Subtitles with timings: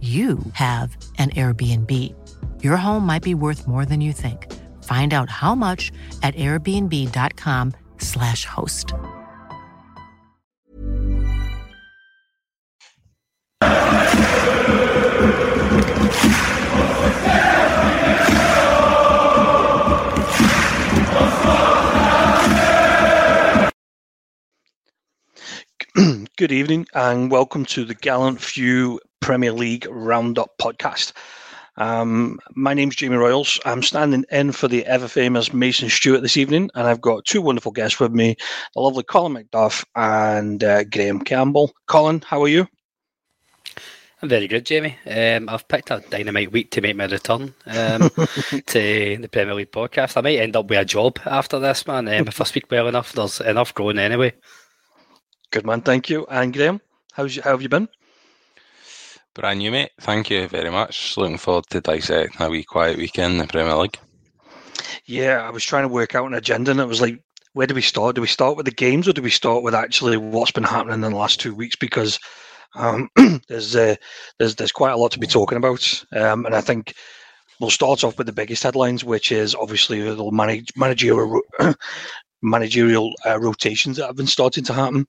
[0.00, 2.14] you have an Airbnb.
[2.62, 4.52] Your home might be worth more than you think.
[4.84, 5.90] Find out how much
[6.22, 8.92] at airbnb.com/slash host.
[26.36, 31.12] Good evening and welcome to the Gallant Few Premier League Roundup podcast.
[31.78, 33.58] Um, my name's Jamie Royals.
[33.64, 37.42] I'm standing in for the ever famous Mason Stewart this evening, and I've got two
[37.42, 38.36] wonderful guests with me
[38.76, 41.72] the lovely Colin McDuff and uh, Graham Campbell.
[41.88, 42.68] Colin, how are you?
[44.22, 44.96] I'm very good, Jamie.
[45.04, 48.08] Um, I've picked a dynamite week to make my return um,
[48.66, 50.16] to the Premier League podcast.
[50.16, 52.06] I might end up with a job after this, man.
[52.06, 54.34] Um, if I speak well enough, there's enough growing anyway.
[55.50, 56.26] Good man, thank you.
[56.30, 56.80] And Graham,
[57.12, 57.88] how's you, how have you been?
[59.36, 59.90] Brand new, mate.
[60.00, 61.14] Thank you very much.
[61.18, 63.98] Looking forward to dissecting a wee quiet weekend in the Premier League.
[65.04, 67.20] Yeah, I was trying to work out an agenda, and it was like,
[67.52, 68.14] where do we start?
[68.14, 70.94] Do we start with the games, or do we start with actually what's been happening
[70.94, 71.76] in the last two weeks?
[71.76, 72.18] Because
[72.76, 73.10] um,
[73.48, 73.96] there's uh,
[74.38, 76.94] there's there's quite a lot to be talking about, um, and I think
[77.60, 81.42] we'll start off with the biggest headlines, which is obviously the manage, managerial
[82.42, 85.06] managerial uh, rotations that have been starting to happen.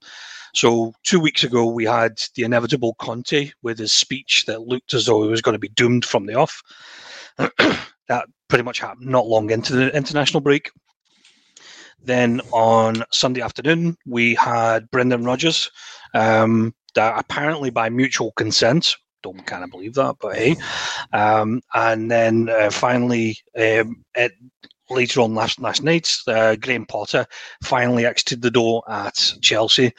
[0.54, 5.06] So two weeks ago, we had the inevitable Conte with his speech that looked as
[5.06, 6.62] though he was going to be doomed from the off.
[7.36, 10.70] that pretty much happened not long into the international break.
[12.02, 15.70] Then on Sunday afternoon, we had Brendan Rodgers,
[16.14, 20.56] um, that apparently by mutual consent, don't kind of believe that, but hey.
[21.12, 24.32] Um, and then uh, finally, um, at
[24.90, 27.26] later on last last night, uh, Graham Potter
[27.62, 29.92] finally exited the door at Chelsea,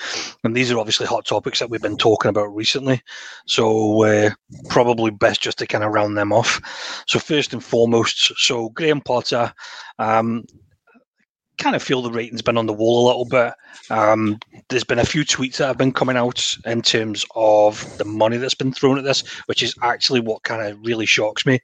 [0.44, 3.02] and these are obviously hot topics that we've been talking about recently.
[3.46, 4.32] So uh,
[4.70, 6.62] probably best just to kind of round them off.
[7.08, 9.54] So first and foremost, so Graham Potter.
[9.98, 10.46] Um,
[11.60, 13.54] kind of feel the rating's been on the wall a little bit.
[13.90, 14.40] Um,
[14.70, 18.38] there's been a few tweets that have been coming out in terms of the money
[18.38, 21.60] that's been thrown at this, which is actually what kind of really shocks me.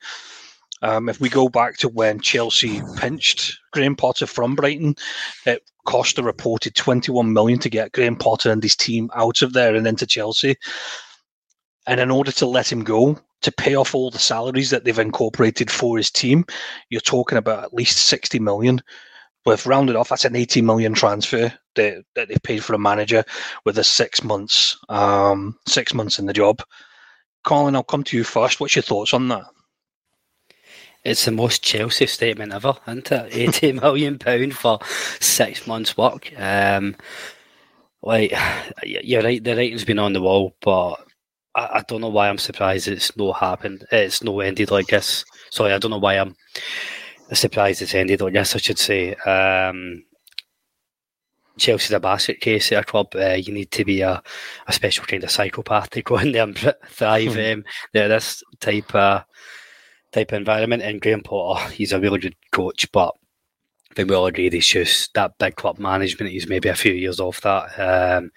[0.82, 4.96] Um, if we go back to when Chelsea pinched Graham Potter from Brighton,
[5.46, 9.54] it cost a reported 21 million to get Graham Potter and his team out of
[9.54, 10.56] there and into Chelsea.
[11.88, 14.98] And in order to let him go, to pay off all the salaries that they've
[14.98, 16.46] incorporated for his team,
[16.90, 18.82] you're talking about at least 60 million.
[19.46, 23.24] With rounded off, that's an 80 million transfer that, that they've paid for a manager
[23.64, 26.64] with a six months um, six months in the job.
[27.44, 28.60] Colin, I'll come to you first.
[28.60, 29.46] What's your thoughts on that?
[31.06, 33.30] It's the most Chelsea statement ever, isn't it?
[33.32, 34.80] Eighty million pound for
[35.20, 36.34] six months' work.
[36.38, 36.96] Um,
[38.02, 38.34] like
[38.84, 40.96] you're right, the writing's been on the wall, but
[41.54, 43.86] I, I, don't know why I'm surprised it's no happened.
[43.92, 45.24] It's no ended like this.
[45.52, 46.36] Sorry, I don't know why I'm
[47.34, 48.56] surprised it's ended like this.
[48.56, 49.14] I should say.
[49.14, 50.04] Um,
[51.58, 53.16] Chelsea's a basket case at a club.
[53.16, 54.22] Uh, you need to be a,
[54.68, 56.58] a special kind of psychopath to go in there and
[56.88, 57.34] thrive.
[57.36, 57.60] Hmm.
[57.60, 57.64] Um,
[57.94, 59.24] there, this type of
[60.16, 60.82] type of environment.
[60.82, 63.14] And Graham Potter, he's a really good coach, but
[63.92, 66.32] I think we all agree he's just that big club management.
[66.32, 67.80] He's maybe a few years off that.
[67.80, 68.32] Um,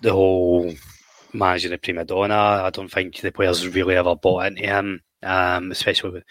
[0.00, 0.74] the whole
[1.32, 2.34] managing the prima donna.
[2.34, 6.24] I don't think the players really ever bought into him, um, especially with,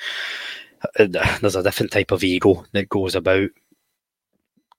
[1.00, 3.50] uh, there's a different type of ego that goes about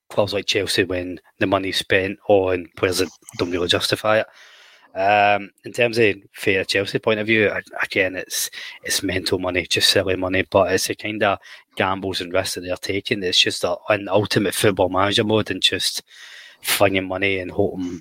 [0.09, 3.09] clubs like Chelsea when the money's spent on players that
[3.39, 4.27] don't really justify it.
[4.97, 7.53] Um, in terms of fair Chelsea point of view,
[7.83, 8.51] again, it's
[8.83, 11.39] it's mental money, just silly money, but it's a kind of
[11.77, 13.23] gambles and risks that they're taking.
[13.23, 16.03] It's just a, an ultimate football manager mode and just
[16.63, 18.01] flinging money and hoping,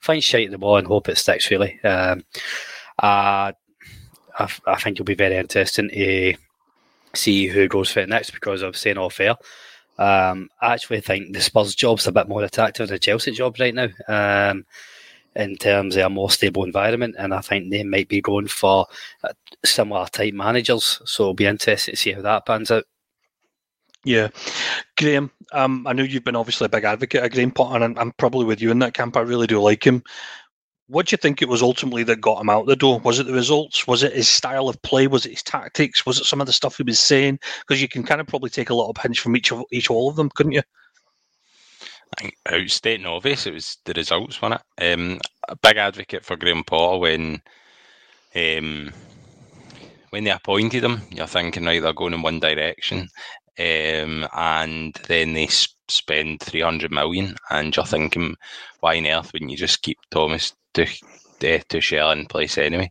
[0.00, 1.80] find shite at the ball and hope it sticks, really.
[1.84, 2.24] Um,
[2.98, 3.52] uh,
[4.36, 6.34] I, I think it'll be very interesting to
[7.14, 9.36] see who goes for it next because I'm saying all fair.
[9.98, 13.56] Um, I actually think the Spurs job's a bit more attractive than the Chelsea job
[13.60, 13.88] right now.
[14.08, 14.66] Um,
[15.36, 17.16] in terms of a more stable environment.
[17.18, 18.86] And I think they might be going for
[19.22, 19.32] uh,
[19.64, 21.00] similar type managers.
[21.04, 22.84] So it'll be interesting to see how that pans out.
[24.04, 24.28] Yeah,
[24.98, 25.30] Graham.
[25.52, 28.44] Um, I know you've been obviously a big advocate of Graham Potter, and I'm probably
[28.44, 29.16] with you in that camp.
[29.16, 30.02] I really do like him.
[30.88, 33.00] What do you think it was ultimately that got him out the door?
[33.00, 33.86] Was it the results?
[33.86, 35.06] Was it his style of play?
[35.06, 36.04] Was it his tactics?
[36.04, 37.38] Was it some of the stuff he was saying?
[37.60, 39.88] Because you can kind of probably take a lot of pinch from each of each
[39.88, 40.62] all of them, couldn't you?
[42.48, 43.46] Outstating obvious.
[43.46, 44.92] It was the results, wasn't it?
[44.92, 47.42] Um, a big advocate for Graham Potter when
[48.34, 48.92] um,
[50.10, 51.02] when they appointed him.
[51.10, 53.08] You're thinking right, they're going in one direction,
[53.58, 58.36] um, and then they spend three hundred million, and you're thinking,
[58.80, 60.86] why on earth wouldn't you just keep Thomas to uh,
[61.68, 62.90] Tuchel in place anyway?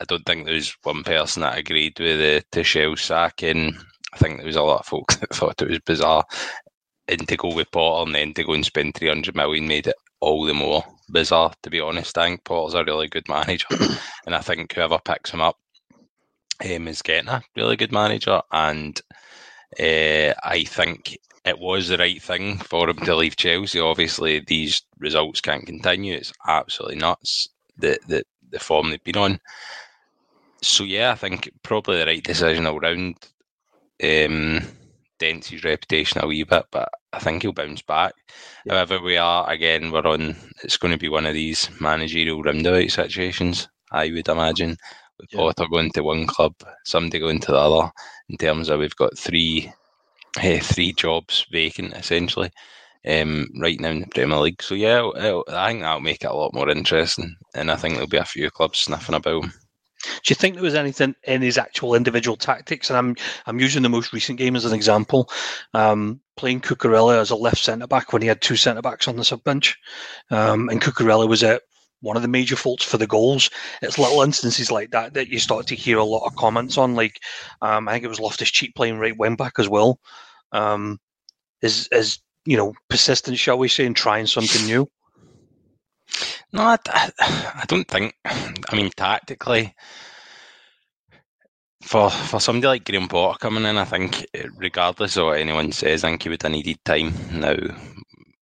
[0.00, 3.76] I don't think there was one person that agreed with the Tuchel sacking.
[4.12, 6.24] I think there was a lot of folks that thought it was bizarre
[7.08, 9.96] and to go with Potter and then to go and spend 300 million made it
[10.20, 12.16] all the more bizarre, to be honest.
[12.18, 13.66] I think Potter's a really good manager,
[14.26, 15.56] and I think whoever picks him up
[16.64, 18.42] um, is getting a really good manager.
[18.52, 19.00] And
[19.78, 23.80] uh, I think it was the right thing for him to leave Chelsea.
[23.80, 26.14] Obviously, these results can't continue.
[26.14, 29.40] It's absolutely nuts the, the, the form they've been on.
[30.60, 33.16] So, yeah, I think probably the right decision all round.
[34.02, 34.62] Um,
[35.18, 38.14] dents his reputation a wee bit, but I think he'll bounce back.
[38.64, 38.74] Yeah.
[38.74, 40.36] However, we are again, we're on.
[40.62, 43.68] It's going to be one of these managerial roundabout situations.
[43.90, 44.76] I would imagine
[45.18, 45.38] with yeah.
[45.38, 47.90] Potter going to one club, somebody going to the other.
[48.28, 49.72] In terms of we've got three,
[50.36, 52.50] uh, three jobs vacant essentially.
[53.08, 54.60] Um, right now in the Premier League.
[54.60, 55.08] So yeah,
[55.48, 58.24] I think that'll make it a lot more interesting, and I think there'll be a
[58.24, 59.44] few clubs sniffing about.
[60.02, 62.90] Do you think there was anything in his actual individual tactics?
[62.90, 63.16] And I'm
[63.46, 65.30] I'm using the most recent game as an example.
[65.74, 69.16] Um, playing Cucurella as a left centre back when he had two centre backs on
[69.16, 69.76] the sub bench,
[70.30, 71.62] um, and Cucurella was at
[72.00, 73.50] one of the major faults for the goals.
[73.82, 76.94] It's little instances like that that you start to hear a lot of comments on.
[76.94, 77.20] Like
[77.62, 79.98] um, I think it was Loftus Cheek playing right wing back as well.
[80.52, 80.98] Um,
[81.62, 84.88] is is you know persistent, shall we say, and trying something new.
[86.52, 86.78] No, I,
[87.18, 88.14] I don't think.
[88.24, 89.74] I mean, tactically,
[91.82, 96.04] for for somebody like Graham Potter coming in, I think regardless of what anyone says,
[96.04, 97.12] I think he would have needed time.
[97.32, 97.56] Now,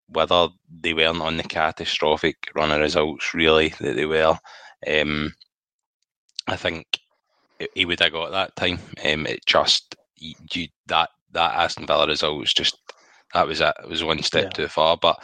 [0.08, 4.38] whether they weren't on the catastrophic run of results, really that they were,
[4.86, 5.32] um,
[6.46, 6.86] I think
[7.74, 8.78] he would have got that time.
[9.04, 12.78] Um, it just you that that Aston Villa result was just
[13.34, 13.74] that was it.
[13.82, 14.50] It was one step yeah.
[14.50, 15.20] too far, but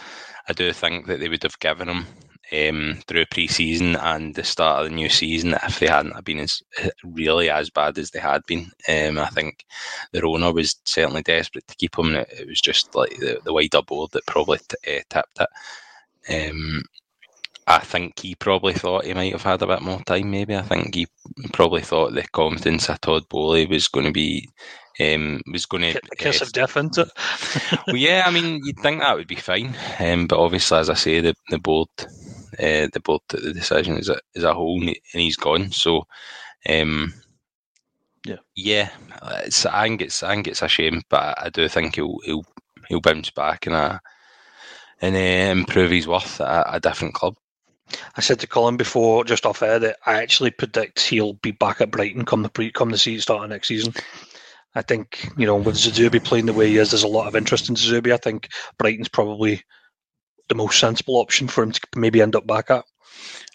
[0.49, 2.07] I do think that they would have given him
[2.53, 6.63] um, through pre-season and the start of the new season if they hadn't been as
[7.05, 8.71] really as bad as they had been.
[8.89, 9.65] Um, I think
[10.13, 12.15] their owner was certainly desperate to keep him.
[12.15, 16.51] It, was just like the, the wider board that probably t- uh, tipped it.
[16.51, 16.83] Um,
[17.67, 20.31] I think he probably thought he might have had a bit more time.
[20.31, 21.07] Maybe I think he
[21.53, 24.49] probably thought the confidence of Todd Boehly was going to be
[25.01, 27.79] um, was going to kiss uh, of death into it.
[27.87, 30.95] well, yeah, I mean, you'd think that would be fine, um, but obviously, as I
[30.95, 31.89] say, the the board
[32.59, 35.71] uh, the board took the decision as a as a whole, and he's gone.
[35.73, 36.07] So,
[36.69, 37.13] um,
[38.27, 38.91] yeah, yeah,
[39.45, 42.45] it's, I think it's I think it's a shame, but I do think he'll he'll
[42.89, 43.99] he'll bounce back and uh,
[45.01, 47.37] and uh, improve his worth at a, different club.
[48.17, 51.81] I said to Colin before, just off air, that I actually predict he'll be back
[51.81, 53.95] at Brighton come the pre- come the season start of next season.
[54.75, 57.37] I think you know with Zerbi playing the way he is, there's a lot of
[57.37, 58.13] interest in Zerbi.
[58.13, 59.63] I think Brighton's probably
[60.49, 62.85] the most sensible option for him to maybe end up back at.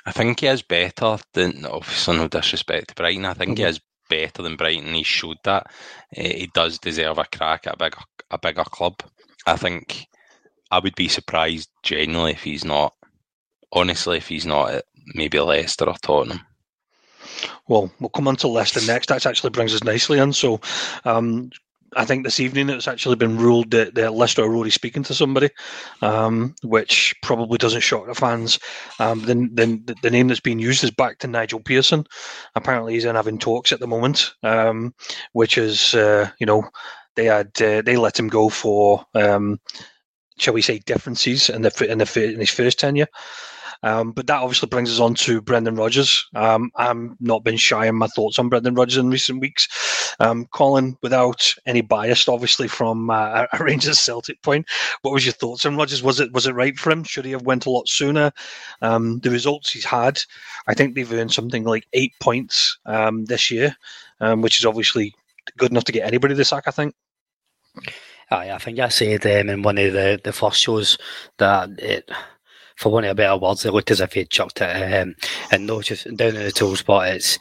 [0.05, 3.25] I think he is better than, obviously, no disrespect to Brighton.
[3.25, 3.63] I think mm-hmm.
[3.63, 4.93] he is better than Brighton.
[4.93, 5.67] He showed that.
[6.17, 7.99] Uh, he does deserve a crack at a bigger,
[8.31, 8.95] a bigger club.
[9.45, 10.07] I think
[10.71, 12.93] I would be surprised generally if he's not,
[13.71, 16.41] honestly, if he's not at maybe Leicester or Tottenham.
[17.67, 19.07] Well, we'll come on to Leicester next.
[19.07, 20.33] That actually brings us nicely in.
[20.33, 20.61] So,
[21.03, 21.51] um,
[21.95, 25.13] I think this evening it's actually been ruled that, that Leicester are already speaking to
[25.13, 25.49] somebody,
[26.01, 28.59] um, which probably doesn't shock the fans.
[28.99, 32.05] Um, the, the, the name that's being used is back to Nigel Pearson.
[32.55, 34.93] Apparently, he's in having talks at the moment, um,
[35.31, 36.69] which is, uh, you know,
[37.15, 39.59] they had uh, they let him go for, um,
[40.37, 43.07] shall we say, differences in the in the in his first tenure.
[43.83, 46.27] Um, but that obviously brings us on to Brendan Rodgers.
[46.35, 49.67] Um, I'm not been shy in my thoughts on Brendan Rodgers in recent weeks.
[50.19, 54.67] Um, Colin, without any bias, obviously from uh, a Rangers Celtic point,
[55.01, 56.03] what was your thoughts on Rodgers?
[56.03, 57.03] Was it was it right for him?
[57.03, 58.31] Should he have went a lot sooner?
[58.81, 60.19] Um, the results he's had,
[60.67, 63.75] I think they've earned something like eight points um, this year,
[64.19, 65.13] um, which is obviously
[65.57, 66.63] good enough to get anybody the sack.
[66.67, 66.95] I think.
[68.29, 70.97] Aye, I think I said um, in one of the, the first shows
[71.37, 72.09] that it
[72.77, 75.15] for want of a better words, it looked as if he'd chucked it um,
[75.51, 76.83] and no just down in the tools.
[76.83, 77.39] But it's,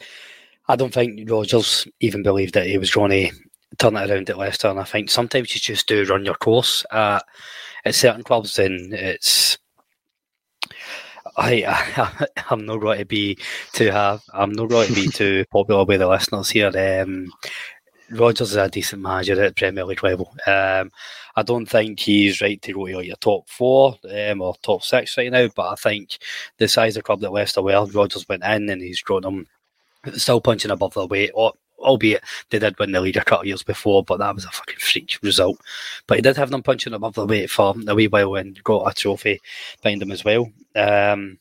[0.67, 3.31] I don't think Rodgers even believed that he was going to
[3.77, 4.67] turn it around at Leicester.
[4.67, 7.23] And I think sometimes you just do run your course at,
[7.85, 9.57] at certain clubs, and it's.
[11.37, 13.37] I, I I'm not going to be
[13.73, 16.71] too have I'm not going to be too popular with the listeners here.
[16.75, 17.31] Um,
[18.11, 20.33] Rodgers is a decent manager at Premier League level.
[20.45, 20.91] Um,
[21.35, 25.17] I don't think he's right to go to your top four um, or top six
[25.17, 26.17] right now, but I think
[26.57, 29.47] the size of the club that Leicester were, Rodgers went in and he's grown them
[30.15, 31.31] still punching above their weight.
[31.79, 34.49] Albeit they did win the league a couple of years before, but that was a
[34.49, 35.59] fucking freak result.
[36.07, 38.89] But he did have them punching above their weight for a wee while and got
[38.89, 39.39] a trophy
[39.83, 40.51] behind them as well.
[40.75, 41.37] Um,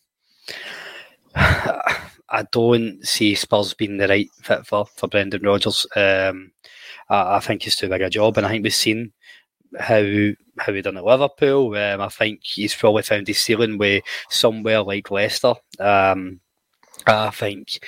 [2.28, 5.86] I don't see Spurs being the right fit for, for Brendan Rodgers.
[5.96, 6.52] Um,
[7.08, 9.12] I, I, think he's too big a job, and I think we've seen
[9.78, 10.02] how
[10.58, 11.74] how he done at Liverpool.
[11.76, 15.54] Um, I think he's probably found his ceiling with somewhere like Leicester.
[15.78, 16.40] Um,
[17.06, 17.84] I think.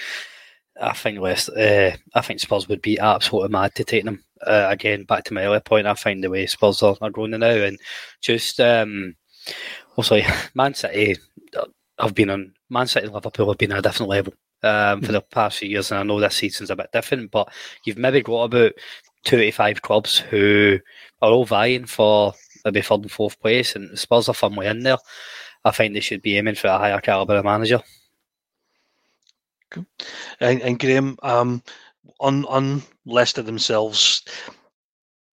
[0.80, 4.22] I think Leicester, uh, I think Spurs would be absolutely mad to take them.
[4.46, 7.32] Uh, again, back to my earlier point, I find the way Spurs are, are going
[7.32, 7.80] now, and
[8.20, 9.16] just um,
[9.96, 10.20] also
[10.54, 11.16] Man City
[11.98, 14.32] have been on Man City and Liverpool have been at a different level
[14.62, 17.52] um, for the past few years, and I know this season's a bit different, but
[17.84, 18.72] you've maybe got about
[19.24, 20.78] two five clubs who
[21.22, 22.32] are all vying for
[22.64, 24.98] maybe third and fourth place, and Spurs are firmly in there.
[25.64, 27.80] I think they should be aiming for a higher caliber of manager.
[30.40, 31.62] And, and Graham, um,
[32.20, 34.22] on on Leicester themselves,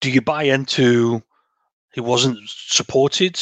[0.01, 1.21] do you buy into
[1.93, 3.39] he wasn't supported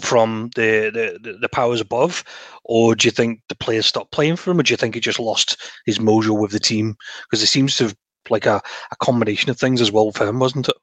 [0.00, 2.24] from the, the, the powers above,
[2.64, 5.00] or do you think the players stopped playing for him, or do you think he
[5.00, 6.96] just lost his mojo with the team?
[7.24, 7.96] Because it seems to have
[8.30, 10.76] like a, a combination of things as well for him, wasn't it?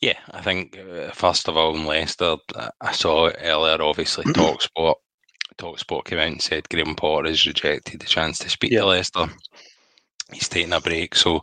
[0.00, 2.36] Yeah, I think uh, first of all in Leicester,
[2.80, 3.82] I saw earlier.
[3.82, 4.96] Obviously, Talksport
[5.56, 8.80] Talksport came out and said Graham Potter has rejected the chance to speak yeah.
[8.80, 9.26] to Leicester.
[10.32, 11.42] He's taking a break, so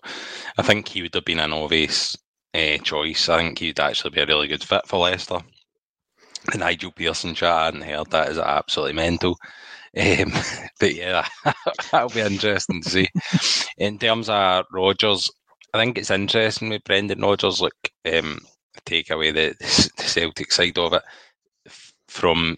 [0.58, 2.16] I think he would have been an obvious
[2.54, 3.30] uh, choice.
[3.30, 5.40] I think he'd actually be a really good fit for Leicester.
[6.52, 9.38] The Nigel Pearson chat, I hadn't heard that is absolutely mental.
[9.98, 10.32] Um,
[10.80, 11.28] but yeah,
[11.92, 13.10] that'll be interesting to see.
[13.78, 15.30] In terms of Rodgers,
[15.74, 17.62] I think it's interesting with Brendan Rodgers.
[17.62, 18.40] Look, um,
[18.86, 19.56] take away the,
[19.98, 21.04] the Celtic side of it
[22.08, 22.58] from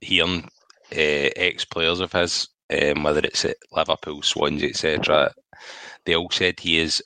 [0.00, 0.44] hearing
[0.92, 5.32] uh, ex players of his, um, whether it's at Liverpool, Swansea, etc.
[6.04, 7.02] They all said he is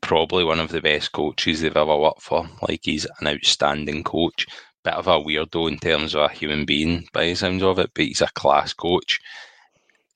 [0.00, 2.48] probably one of the best coaches they've ever worked for.
[2.66, 4.46] Like he's an outstanding coach.
[4.86, 7.90] Bit of a weirdo in terms of a human being by the sounds of it,
[7.92, 9.18] but he's a class coach.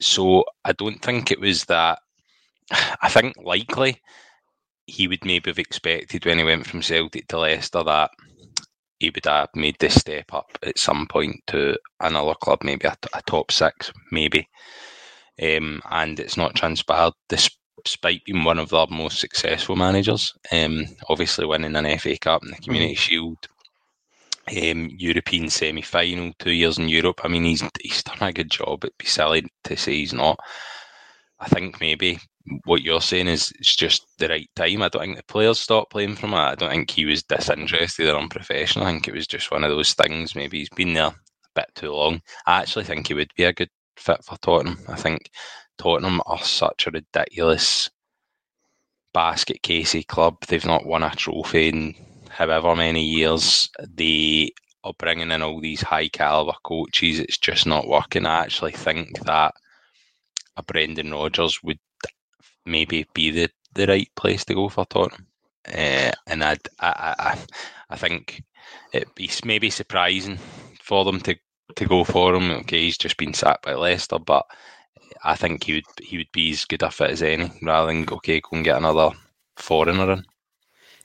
[0.00, 1.98] So I don't think it was that.
[2.70, 4.00] I think likely
[4.86, 8.12] he would maybe have expected when he went from Celtic to Leicester that
[9.00, 12.96] he would have made this step up at some point to another club, maybe a,
[13.12, 14.48] a top six, maybe.
[15.42, 17.14] Um, and it's not transpired.
[17.28, 20.32] Despite being one of their most successful managers.
[20.52, 23.00] Um, obviously, winning an FA Cup and the Community mm-hmm.
[23.00, 23.48] Shield,
[24.49, 27.20] um, European semi final, two years in Europe.
[27.25, 28.85] I mean, he's he's done a good job.
[28.85, 30.38] It'd be silly to say he's not.
[31.38, 32.18] I think maybe
[32.64, 34.82] what you're saying is it's just the right time.
[34.82, 36.37] I don't think the players stopped playing from it.
[36.37, 38.87] I don't think he was disinterested or unprofessional.
[38.87, 40.35] I think it was just one of those things.
[40.35, 41.14] Maybe he's been there a
[41.54, 42.20] bit too long.
[42.47, 44.78] I actually think he would be a good fit for Tottenham.
[44.88, 45.30] I think
[45.78, 47.90] Tottenham are such a ridiculous
[49.12, 50.37] basket casey club.
[50.47, 51.94] They've not won a trophy in
[52.30, 53.68] however many years.
[53.94, 54.52] They
[54.84, 57.20] are bringing in all these high caliber coaches.
[57.20, 58.26] It's just not working.
[58.26, 59.54] I actually think that
[60.56, 61.78] a Brendan Rodgers would
[62.64, 65.26] maybe be the, the right place to go for Tottenham.
[65.66, 67.38] Uh, and I'd, I, I,
[67.90, 68.42] I think
[68.92, 70.38] it'd be maybe surprising
[70.80, 71.37] for them to,
[71.76, 72.50] to go for him.
[72.50, 74.46] Okay, he's just been sacked by Leicester, but
[75.22, 78.08] I think he would he would be as good a fit as any, rather than
[78.10, 79.10] okay, go and get another
[79.56, 80.25] foreigner in.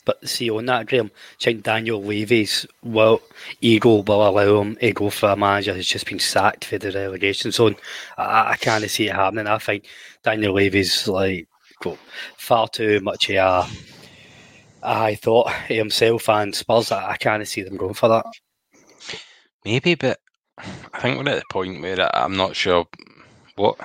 [0.06, 3.22] But see on that, Graham, I think Daniel Levy's well
[3.60, 6.92] ego will allow him to go for a manager who's just been sacked for the
[6.92, 7.76] relegation zone.
[8.18, 9.48] I, I can't see it happening.
[9.48, 9.88] I think
[10.24, 11.48] Daniel Levy's like
[11.82, 11.98] got
[12.38, 16.92] far too much of a, high thought himself and Spurs.
[16.92, 18.26] I, I can't see them going for that.
[19.64, 20.20] Maybe, but
[20.94, 22.86] I think we're at the point where I'm not sure
[23.56, 23.80] what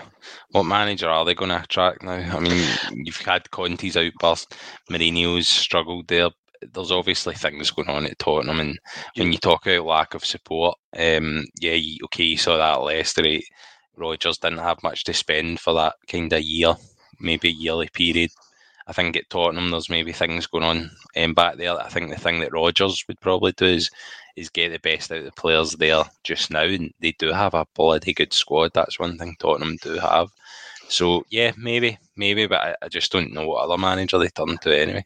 [0.51, 2.13] what manager are they going to attract now?
[2.13, 4.55] I mean, you've had Conte's outburst,
[4.91, 6.31] Mourinho's struggled there.
[6.75, 8.79] There's obviously things going on at Tottenham, and
[9.17, 13.23] when you talk about lack of support, um, yeah, okay, you saw that Leicester.
[13.23, 13.45] Right?
[13.97, 16.75] Rodgers didn't have much to spend for that kind of year,
[17.21, 18.31] maybe a yearly period.
[18.87, 21.79] I think at Tottenham there's maybe things going on um, back there.
[21.79, 23.91] I think the thing that Rodgers would probably do is
[24.37, 27.55] is get the best out of the players there just now, and they do have
[27.55, 28.73] a bloody good squad.
[28.75, 30.29] That's one thing Tottenham do have.
[30.89, 34.59] So yeah, maybe, maybe, but I, I just don't know what other manager they turn
[34.59, 35.05] to anyway.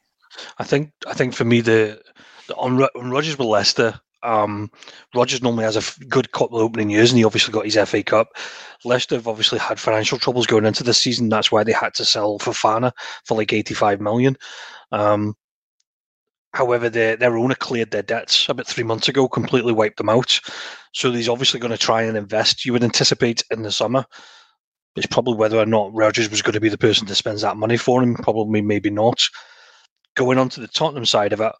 [0.59, 2.01] I think I think for me the,
[2.49, 4.71] the on, on Rodgers with Leicester, um,
[5.15, 8.03] Rodgers normally has a good couple of opening years, and he obviously got his FA
[8.03, 8.29] Cup.
[8.85, 11.29] Leicester have obviously had financial troubles going into the season.
[11.29, 12.93] That's why they had to sell Fofana
[13.25, 14.37] for like eighty-five million.
[14.91, 15.37] Um,
[16.55, 20.41] however, their their owner cleared their debts about three months ago, completely wiped them out.
[20.93, 22.65] So he's obviously going to try and invest.
[22.65, 24.07] You would anticipate in the summer.
[24.97, 27.57] It's probably whether or not Rodgers was going to be the person to spend that
[27.57, 28.15] money for him.
[28.15, 29.21] Probably, maybe not.
[30.15, 31.53] Going on to the Tottenham side of it,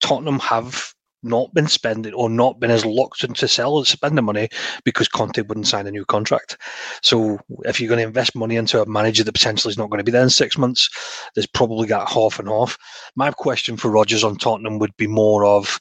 [0.00, 4.22] Tottenham have not been spending or not been as locked into sell and spend the
[4.22, 4.48] money
[4.84, 6.56] because Conte wouldn't sign a new contract.
[7.02, 9.98] So if you're going to invest money into a manager that potentially is not going
[9.98, 10.88] to be there in six months,
[11.34, 12.78] there's probably got half and half.
[13.16, 15.80] My question for Rodgers on Tottenham would be more of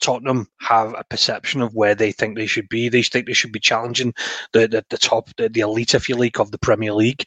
[0.00, 2.88] Tottenham have a perception of where they think they should be.
[2.88, 4.14] They think they should be challenging
[4.52, 7.24] the the, the top, the, the elite, if you like, of the Premier League,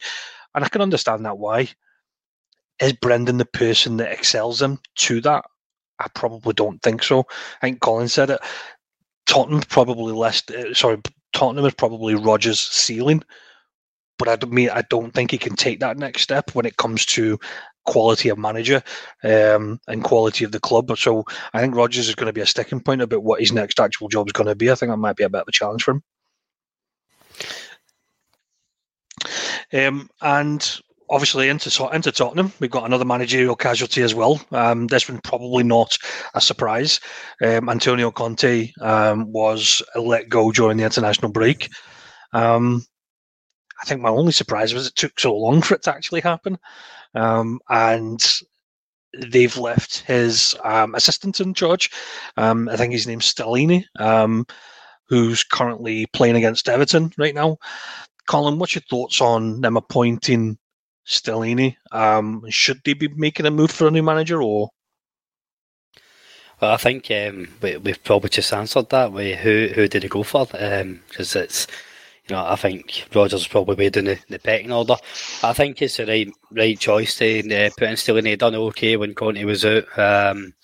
[0.54, 1.38] and I can understand that.
[1.38, 1.68] Why
[2.80, 5.44] is Brendan the person that excels them to that?
[6.02, 7.26] I probably don't think so.
[7.62, 8.40] I think Colin said it.
[9.26, 10.42] Tottenham probably less.
[10.50, 10.98] Uh, sorry,
[11.32, 13.22] Tottenham is probably Rodgers' ceiling,
[14.18, 16.76] but I don't mean I don't think he can take that next step when it
[16.76, 17.38] comes to
[17.84, 18.82] quality of manager
[19.24, 20.96] um, and quality of the club.
[20.96, 23.80] So I think Rodgers is going to be a sticking point about what his next
[23.80, 24.70] actual job is going to be.
[24.70, 26.02] I think that might be a bit of a challenge for him.
[29.72, 30.80] Um, and
[31.12, 34.40] obviously into into Tottenham, we've got another managerial casualty as well.
[34.50, 35.96] Um, this one probably not
[36.34, 37.00] a surprise.
[37.44, 41.68] Um, Antonio Conte um, was let go during the international break.
[42.32, 42.84] Um,
[43.80, 46.58] I think my only surprise was it took so long for it to actually happen,
[47.14, 48.24] um, and
[49.28, 51.90] they've left his um, assistant in charge.
[52.38, 53.84] I think his name's Stellini.
[55.08, 57.58] Who's currently playing against Everton right now?
[58.26, 60.56] Colin, what's your thoughts on them appointing
[61.06, 61.76] Stellini.
[61.90, 64.70] Um, should they be making a move for a new manager or?
[66.60, 69.12] Well, I think um, we, we've probably just answered that.
[69.12, 70.46] We, who who did he go for?
[70.46, 71.66] Because um, it's
[72.28, 74.94] you know I think Rodgers probably made in the, the pecking order.
[75.42, 78.28] I think it's the right right choice to uh, put in Stellini.
[78.28, 80.54] He done okay when Conte was out um,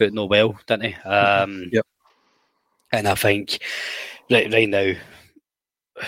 [0.00, 0.94] out no well, didn't he?
[1.06, 1.86] Um, yep.
[2.90, 3.58] And I think
[4.30, 4.94] right right now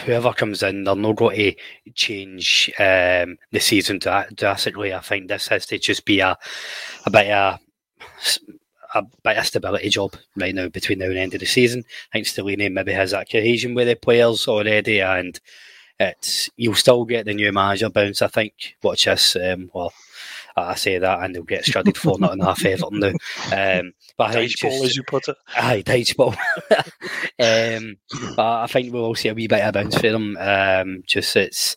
[0.05, 4.95] whoever comes in, they're not going to change um, the season drastically.
[4.95, 6.37] I think this has to just be a
[7.07, 7.59] a bit of
[8.95, 11.85] a, bit of stability job right now between now and end of the season.
[12.13, 15.39] I think Stellini maybe has that cohesion with the players already, and
[15.99, 18.23] it's you'll still get the new manager bounce.
[18.23, 18.77] I think.
[18.83, 19.37] Watch this.
[19.37, 19.93] Um, well,
[20.57, 23.09] I say that, and they'll get shredded for not enough Everton now.
[23.53, 25.37] Um, but ball, just, as you put it.
[25.57, 26.35] Aye, dice ball.
[26.71, 27.97] um,
[28.37, 30.37] but I think we will see a wee bit of bounce for them.
[30.39, 31.77] Um, just it's,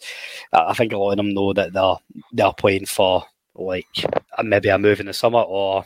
[0.53, 1.95] I think a lot of them know that they're
[2.31, 3.23] they're playing for
[3.55, 3.87] like
[4.43, 5.83] maybe a move in the summer or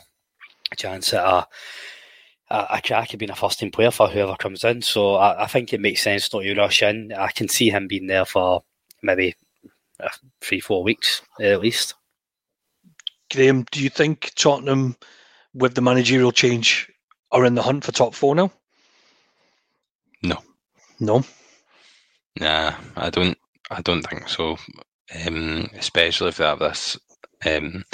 [0.70, 1.46] a chance at a
[2.50, 4.82] a, crack of being a first team player for whoever comes in.
[4.82, 7.10] So I, I, think it makes sense not to rush in.
[7.16, 8.62] I can see him being there for
[9.02, 9.34] maybe
[9.98, 10.10] uh,
[10.42, 11.94] three, four weeks at least.
[13.32, 14.96] Graham, do you think Tottenham,
[15.54, 16.90] with the managerial change,
[17.30, 18.52] are in the hunt for top four now?
[20.22, 20.38] No.
[21.00, 21.24] No.
[22.38, 23.36] Nah, I don't.
[23.70, 24.58] I don't think so.
[25.26, 26.98] Um, especially if they have this
[27.46, 27.84] um,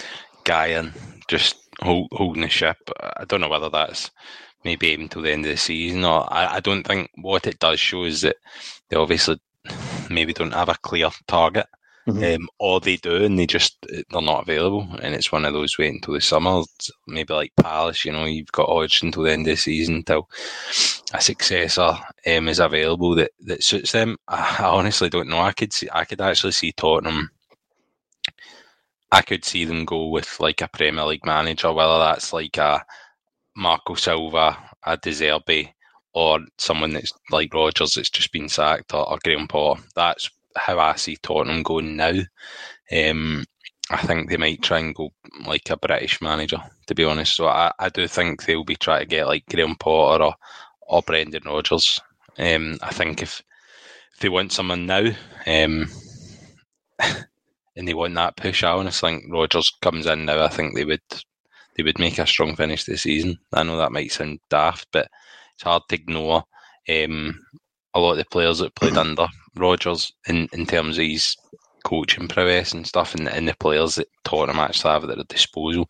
[0.45, 0.93] guy in
[1.29, 2.77] just hold, holding the ship.
[3.01, 4.11] I don't know whether that's
[4.65, 7.61] maybe even till the end of the season or I, I don't think what it
[7.61, 8.37] does show is that
[8.89, 9.41] they obviously
[10.11, 11.67] maybe don't have a clear target
[12.09, 12.43] Mm-hmm.
[12.43, 15.77] Um, or they do and they just they're not available, and it's one of those
[15.79, 16.63] waiting until the summer.
[17.07, 20.29] Maybe like Palace, you know, you've got odds until the end of the season until
[21.13, 24.17] a successor um, is available that, that suits them.
[24.27, 25.41] I, I honestly don't know.
[25.41, 27.31] I could see, I could actually see Tottenham
[29.11, 32.85] I could see them go with like a Premier League manager, whether that's like a
[33.57, 35.73] Marco Silva, a De Zerbi,
[36.13, 39.83] or someone that's like Rodgers that's just been sacked, or, or Graham Potter.
[39.95, 42.13] That's how I see Tottenham going now.
[42.91, 43.45] Um,
[43.91, 45.11] I think they might try and go
[45.47, 47.37] like a British manager, to be honest.
[47.37, 50.35] So I, I do think they'll be trying to get like Graham Potter or,
[50.83, 52.01] or Brendan Rodgers.
[52.39, 53.43] Um, I think if,
[54.13, 55.07] if they want someone now,
[55.47, 55.89] um,
[56.99, 60.45] and they want that push, I honestly think Rodgers comes in now.
[60.45, 61.01] I think they would
[61.77, 63.39] they would make a strong finish this season.
[63.53, 65.09] I know that might sound daft, but
[65.55, 66.43] it's hard to ignore
[66.89, 67.41] um,
[67.95, 71.37] a lot of the players that played under Rodgers in, in terms of his
[71.85, 75.89] coaching prowess and stuff, and, and the players that Tottenham actually have at their disposal.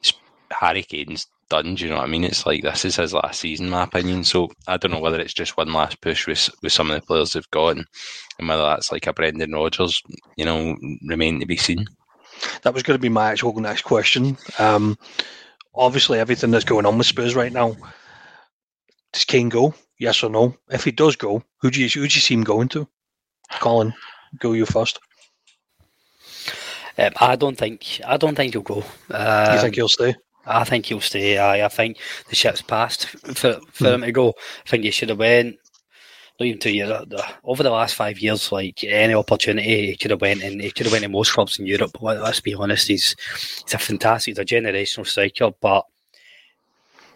[0.00, 0.12] It's,
[0.50, 1.74] Harry Kane's done.
[1.74, 2.24] Do you know what I mean?
[2.24, 4.24] It's like this is his last season, my opinion.
[4.24, 7.06] So I don't know whether it's just one last push with with some of the
[7.06, 7.86] players they've got, and,
[8.38, 10.02] and whether that's like a Brendan Rodgers,
[10.36, 10.76] you know,
[11.06, 11.86] remain to be seen.
[12.62, 14.36] That was going to be my actual next question.
[14.58, 14.98] Um,
[15.74, 17.76] obviously, everything that's going on with Spurs right now.
[19.12, 19.74] Does Kane go?
[19.98, 20.56] Yes or no?
[20.70, 22.88] If he does go, who do you who do you see him going to?
[23.60, 23.92] Colin,
[24.38, 24.98] go you first.
[26.98, 28.84] Um, I don't think I don't think he'll go.
[29.10, 30.14] Um, you think he'll stay?
[30.46, 31.38] I think he'll stay.
[31.38, 31.98] I, I think
[32.28, 33.94] the ship's passed for for hmm.
[33.94, 34.28] him to go.
[34.66, 35.56] I think he should have went.
[36.40, 36.90] Not even two years.
[37.44, 40.86] Over the last five years, like any opportunity, he could have went and he could
[40.86, 42.00] have went to most clubs in Europe.
[42.00, 43.14] Let, us be honest, he's
[43.64, 45.84] he's a fantastic, he's a generational striker, but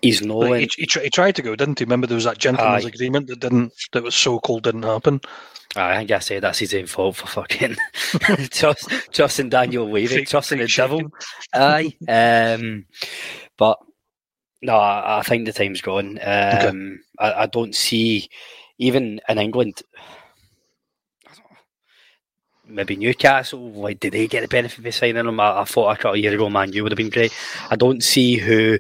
[0.07, 0.53] he's no.
[0.53, 1.85] He, he, he, tried to go, didn't he?
[1.85, 5.21] Remember there was that gentleman's uh, agreement that didn't that was so called didn't happen.
[5.75, 7.77] I think I said that's his own fault for fucking
[8.51, 11.03] trust, trusting Daniel Levy, trusting the devil.
[11.53, 11.95] Aye.
[12.09, 12.87] Um,
[13.59, 13.79] but
[14.63, 16.19] no, I, I, think the time's gone.
[16.23, 16.97] Um, okay.
[17.19, 18.31] I, I, don't see,
[18.79, 19.83] even in England,
[22.67, 25.41] maybe Newcastle, like, did they get the benefit of signing him?
[25.41, 27.35] I, I thought a couple of years ago, man, you would have been great.
[27.71, 28.79] I don't see who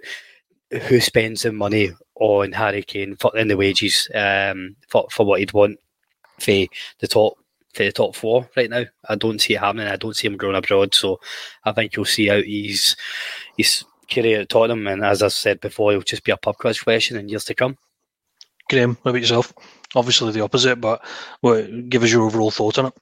[0.70, 5.40] who spends the money on Harry Kane for in the wages um, for, for what
[5.40, 5.78] he'd want
[6.38, 6.66] for
[7.00, 7.34] the top
[7.74, 8.84] for the top four right now.
[9.08, 9.86] I don't see it happening.
[9.86, 10.94] I don't see him growing abroad.
[10.94, 11.20] So
[11.64, 12.96] I think you'll see out his
[13.56, 14.86] his career at Tottenham.
[14.86, 17.54] And as I said before, it'll just be a pub quiz question in years to
[17.54, 17.76] come.
[18.70, 19.52] Graham, what about yourself?
[19.94, 21.04] Obviously the opposite, but
[21.88, 22.94] give us your overall thought on it.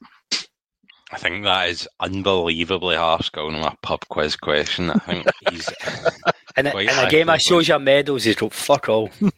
[1.11, 4.89] I think that is unbelievably harsh going on a pub quiz question.
[4.89, 5.69] I think he's
[6.57, 9.09] And, and a game I shows you medals, he's got fuck all.
[9.19, 9.29] Do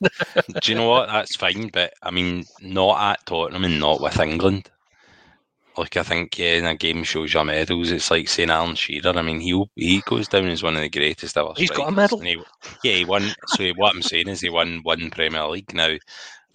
[0.66, 1.08] you know what?
[1.08, 4.70] That's fine, but I mean, not at Tottenham and not with England.
[5.78, 9.18] Like I think, yeah, in a game shows you medals, it's like saying Alan Shearer.
[9.18, 11.54] I mean, he he goes down as one of the greatest ever.
[11.56, 12.20] He's got a medal.
[12.20, 12.38] He,
[12.84, 13.32] yeah, he won.
[13.48, 15.74] so what I'm saying is, he won one Premier League.
[15.74, 15.96] Now,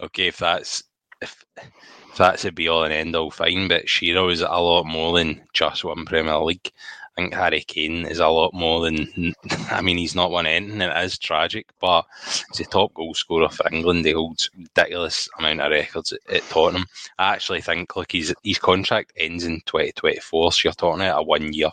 [0.01, 0.83] okay, if that's
[1.21, 3.69] if, if that's a be all and end all, fine.
[3.69, 6.71] But Shearer is a lot more than just one Premier League.
[7.15, 9.35] I think Harry Kane is a lot more than.
[9.69, 10.81] I mean, he's not won anything.
[10.81, 12.05] It is tragic, but
[12.49, 14.05] he's a top goal scorer for England.
[14.05, 16.85] He holds ridiculous amount of records at, at Tottenham.
[17.19, 21.23] I actually think, look, his his contract ends in 2024, so you're talking about a
[21.23, 21.69] one year,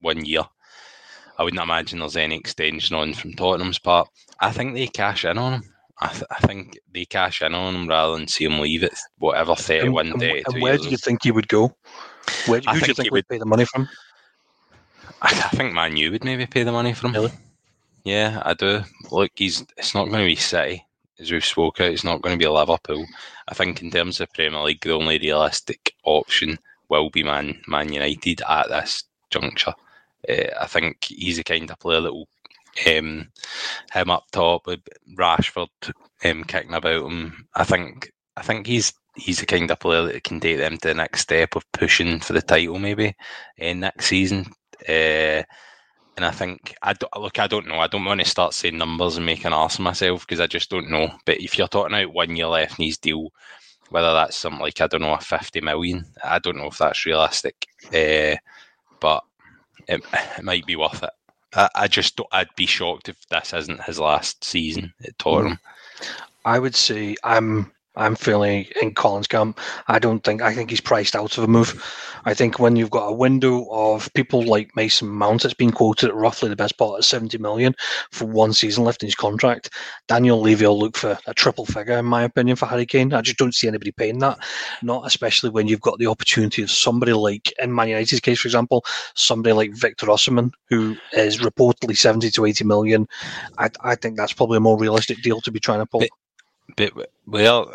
[0.00, 0.42] one year.
[1.38, 4.08] I wouldn't imagine there's any extension on from Tottenham's part.
[4.40, 5.74] I think they cash in on him.
[6.00, 8.94] I, th- I think they cash in on him rather than see him leave it
[9.18, 11.74] whatever 31 and, and, and where do you think he would go?
[12.46, 13.88] Where, who do you think he would pay the money from?
[15.22, 17.14] I, think Man U would maybe pay the money for him.
[17.14, 17.32] Really?
[18.04, 18.82] Yeah, I do.
[19.10, 20.84] Look, he's it's not going to be City,
[21.18, 21.92] as we've spoken.
[21.92, 23.06] It's not going to be Liverpool.
[23.48, 27.92] I think in terms of Premier League, the only realistic option will be Man Man
[27.92, 29.74] United at this juncture.
[30.28, 32.28] Uh, I think he's the kind of player that will
[32.86, 33.28] um,
[33.92, 34.80] him up top with
[35.16, 35.68] Rashford
[36.24, 37.46] um, kicking about him.
[37.54, 40.88] I think I think he's he's the kind of player that can take them to
[40.88, 43.14] the next step of pushing for the title maybe
[43.60, 44.46] uh, next season.
[44.88, 45.42] Uh,
[46.16, 47.38] and I think I don't, look.
[47.38, 47.78] I don't know.
[47.78, 50.46] I don't want to start saying numbers and make an ass of myself because I
[50.46, 51.10] just don't know.
[51.24, 53.32] But if you're talking about one year left in his deal,
[53.88, 57.06] whether that's something like I don't know a fifty million, I don't know if that's
[57.06, 57.66] realistic.
[57.86, 58.36] Uh,
[59.00, 59.24] but
[59.88, 60.02] it,
[60.38, 61.10] it, might be worth it.
[61.54, 65.58] I, I just I'd be shocked if this isn't his last season at Tottenham.
[66.44, 69.60] I would say I'm I'm feeling in Colin's camp.
[69.88, 71.84] I don't think I think he's priced out of a move.
[72.24, 76.08] I think when you've got a window of people like Mason Mount, it's been quoted
[76.08, 77.74] at roughly the best part at 70 million
[78.10, 79.70] for one season left in his contract.
[80.08, 83.12] Daniel Levy will look for a triple figure, in my opinion, for Harry Kane.
[83.12, 84.38] I just don't see anybody paying that.
[84.82, 88.48] Not especially when you've got the opportunity of somebody like, in Man United's case, for
[88.48, 88.84] example,
[89.14, 93.08] somebody like Victor Osimhen, who is reportedly 70 to 80 million.
[93.58, 96.00] I, I think that's probably a more realistic deal to be trying to pull.
[96.00, 96.10] But,
[96.76, 97.72] but well,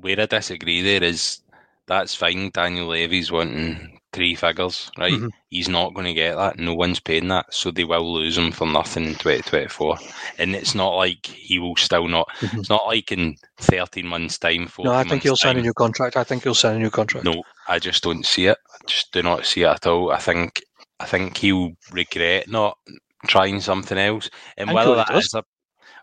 [0.00, 1.40] where I disagree there is
[1.86, 2.50] that's fine.
[2.50, 5.12] Daniel Levy's wanting three figures, right?
[5.12, 5.28] Mm-hmm.
[5.48, 6.58] He's not going to get that.
[6.58, 9.98] No one's paying that, so they will lose him for nothing in 2024.
[10.38, 12.28] And it's not like he will still not.
[12.40, 12.60] Mm-hmm.
[12.60, 14.68] It's not like in 13 months' time.
[14.78, 16.16] No, I think he'll sign a new contract.
[16.16, 17.24] I think he'll sign a new contract.
[17.24, 18.58] No, I just don't see it.
[18.70, 20.12] I just do not see it at all.
[20.12, 20.62] I think
[21.00, 22.78] I think he'll regret not
[23.26, 24.30] trying something else.
[24.56, 25.42] And whether that is a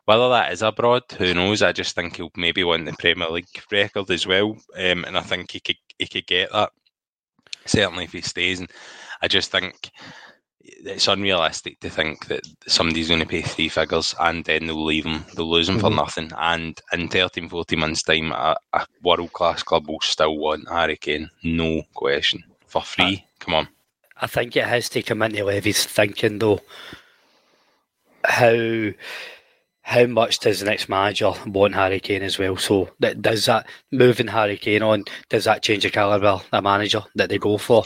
[0.09, 1.61] whether that is abroad, who knows?
[1.61, 5.21] I just think he'll maybe want the Premier League record as well, um, and I
[5.21, 6.71] think he could he could get that
[7.67, 8.59] certainly if he stays.
[8.59, 8.71] And
[9.21, 9.91] I just think
[10.63, 15.05] it's unrealistic to think that somebody's going to pay three figures and then they'll leave
[15.05, 15.81] him, they'll lose him mm-hmm.
[15.81, 16.31] for nothing.
[16.39, 20.97] And in 13, 14 months' time, a, a world class club will still want Harry
[20.97, 23.23] Kane, no question, for free.
[23.23, 23.67] I, Come on.
[24.17, 26.61] I think it has to come into Levy's thinking, though,
[28.25, 28.89] how
[29.89, 32.55] how much does the next manager want Harry Kane as well?
[32.57, 37.29] So does that moving Harry Kane on does that change the caliber of manager that
[37.29, 37.83] they go for?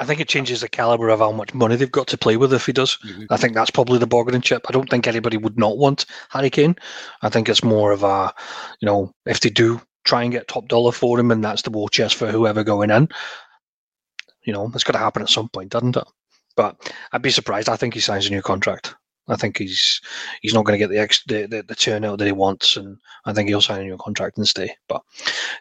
[0.00, 2.52] I think it changes the caliber of how much money they've got to play with
[2.52, 2.98] if he does.
[3.06, 3.26] Mm-hmm.
[3.30, 4.66] I think that's probably the bargaining chip.
[4.68, 6.74] I don't think anybody would not want Harry Kane.
[7.22, 8.34] I think it's more of a,
[8.80, 11.70] you know, if they do try and get top dollar for him, and that's the
[11.70, 13.08] war chest for whoever going in.
[14.42, 16.04] You know, it's got to happen at some point, doesn't it?
[16.56, 17.68] But I'd be surprised.
[17.68, 18.96] I think he signs a new contract.
[19.28, 20.00] I think he's
[20.40, 22.98] he's not going to get the, ex, the, the the turnout that he wants, and
[23.24, 24.74] I think he'll sign a new contract and stay.
[24.88, 25.02] But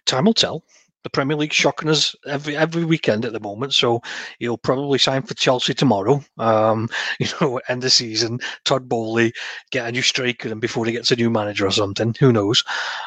[0.06, 0.63] time will tell.
[1.04, 4.02] The Premier League shocking us every every weekend at the moment, so
[4.38, 6.24] he'll probably sign for Chelsea tomorrow.
[6.38, 9.34] Um, you know, end the season, Todd Boehly
[9.71, 12.63] get a new striker, and before he gets a new manager or something, who knows?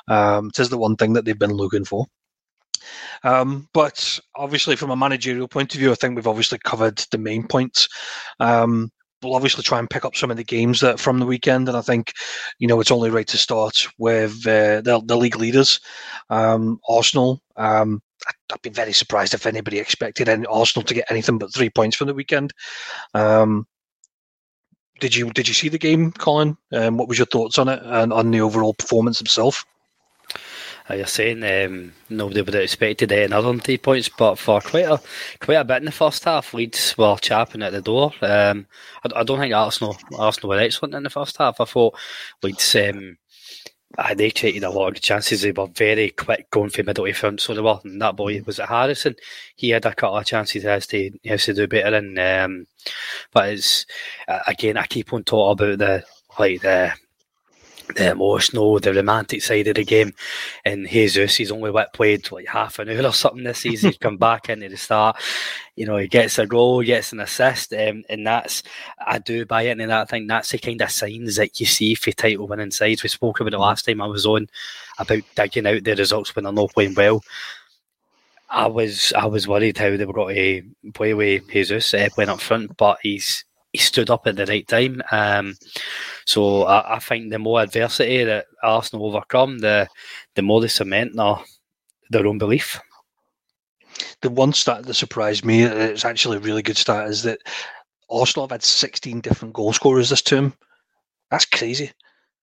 [0.09, 2.07] Um, it is the one thing that they've been looking for.
[3.23, 7.19] Um, but obviously, from a managerial point of view, I think we've obviously covered the
[7.19, 7.89] main points.
[8.41, 8.91] Um,
[9.25, 11.77] we'll obviously try and pick up some of the games that from the weekend, and
[11.77, 12.13] I think
[12.59, 15.81] you know it's only right to start with uh, the, the league leaders,
[16.31, 17.43] um, Arsenal.
[17.57, 18.03] Um,
[18.53, 21.97] I'd be very surprised if anybody expected any, Arsenal to get anything but three points
[21.97, 22.53] from the weekend.
[23.15, 23.67] Um,
[25.01, 26.57] did you did you see the game, Colin?
[26.73, 29.65] Um, what was your thoughts on it and on the overall performance itself?
[30.91, 35.01] You're saying um, nobody would have expected another three points, but for quite a
[35.41, 38.13] quite a bit in the first half, Leeds were chapping at the door.
[38.21, 38.67] Um,
[39.03, 41.59] I, I, don't think Arsenal Arsenal were excellent in the first half.
[41.59, 41.97] I thought
[42.43, 43.17] Leeds um,
[44.15, 45.43] they created a lot of chances.
[45.43, 47.81] They were very quick going for middle front, so they were.
[47.85, 49.15] And that boy was it Harrison.
[49.57, 51.97] He had a couple of chances he has to he has to do better.
[51.97, 52.67] And um,
[53.33, 53.87] but it's
[54.47, 56.05] again, I keep on talking about the
[56.39, 56.93] like the
[57.95, 60.15] the emotional, the romantic side of the game.
[60.65, 63.91] And Jesus, he's only what played like half an hour or something this season.
[63.91, 65.17] He's come back into the start.
[65.77, 68.63] You know, he gets a goal, gets an assist, um, and that's
[69.05, 69.81] I do buy it.
[69.81, 73.03] And I think that's the kind of signs that you see for title winning sides.
[73.03, 74.49] We spoke about the last time I was on
[74.99, 77.23] about digging out the results when they're not playing well.
[78.49, 82.31] I was I was worried how they were going to play with Jesus uh, playing
[82.31, 83.45] up front, but he's
[83.75, 85.03] he stood up at the right time.
[85.11, 85.57] Um,
[86.27, 89.89] so I, I, think the more adversity that Arsenal overcome, the
[90.37, 91.35] the more they cement their,
[92.11, 92.81] their own belief.
[94.23, 97.41] The one stat that surprised me, it's actually a really good stat, is that
[98.09, 100.55] Arsenal have had 16 different goal scorers this term.
[101.33, 101.91] That's crazy.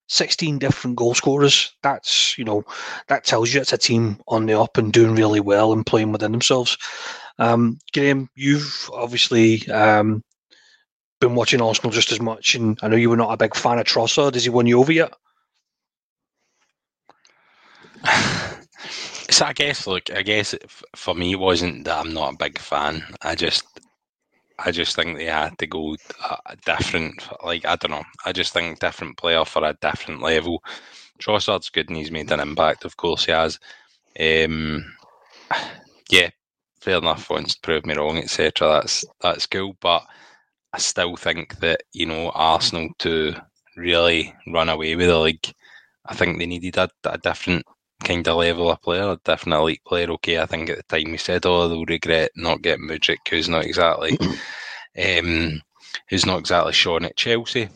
[0.09, 1.73] 16 different goal scorers.
[1.81, 2.65] That's, you know,
[3.07, 6.11] that tells you it's a team on the up and doing really well and playing
[6.11, 6.77] within themselves.
[7.39, 10.23] Um, Graham, you've obviously um,
[11.21, 13.79] been watching Arsenal just as much, and I know you were not a big fan
[13.79, 14.33] of Trossard.
[14.33, 15.13] Has he won you over yet?
[19.29, 20.53] So I guess, look, I guess
[20.93, 23.01] for me, it wasn't that I'm not a big fan.
[23.21, 23.63] I just,
[24.59, 25.95] I just think they had to go
[26.45, 27.25] a different.
[27.41, 28.03] Like I don't know.
[28.25, 30.61] I just think different player for a different level.
[31.17, 32.83] Trossard's good and he's made an impact.
[32.83, 33.57] Of course, he has.
[34.19, 34.83] Um,
[36.09, 36.29] yeah,
[36.81, 37.29] fair enough.
[37.29, 38.67] Wants to prove me wrong, etc.
[38.67, 40.05] That's that's cool, but
[40.73, 43.35] I still think that you know Arsenal to
[43.75, 45.53] really run away with the league,
[46.05, 47.65] I think they needed a, a different
[48.03, 50.09] kind of level of player, a different elite player.
[50.11, 53.49] Okay, I think at the time we said, oh, they'll regret not getting Mudryk, who's
[53.49, 54.17] not exactly,
[55.19, 55.61] um,
[56.09, 57.69] who's not exactly shown at Chelsea.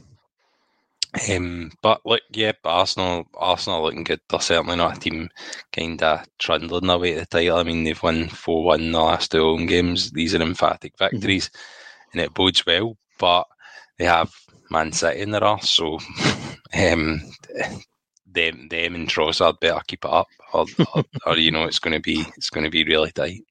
[1.32, 4.20] Um, but look, yeah, Arsenal, Arsenal looking good.
[4.30, 5.30] They're certainly not a team
[5.72, 7.58] kind of trundling away at the title.
[7.58, 10.12] I mean, they've won four one in the last two home games.
[10.12, 11.16] These are emphatic mm-hmm.
[11.16, 11.50] victories.
[11.50, 11.82] Mm-hmm
[12.16, 12.98] and it bodes well.
[13.20, 13.46] But
[14.00, 14.34] they have
[14.72, 16.00] Man City in their arse, so
[16.74, 17.22] um,
[18.26, 21.94] them them and Trossard better keep it up, or, or, or you know it's going
[21.94, 23.44] to be it's going to be really tight.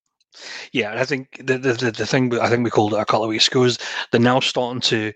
[0.73, 3.31] Yeah, I think the, the the thing I think we called it a couple of
[3.31, 3.79] weeks ago is
[4.11, 5.13] they're now starting to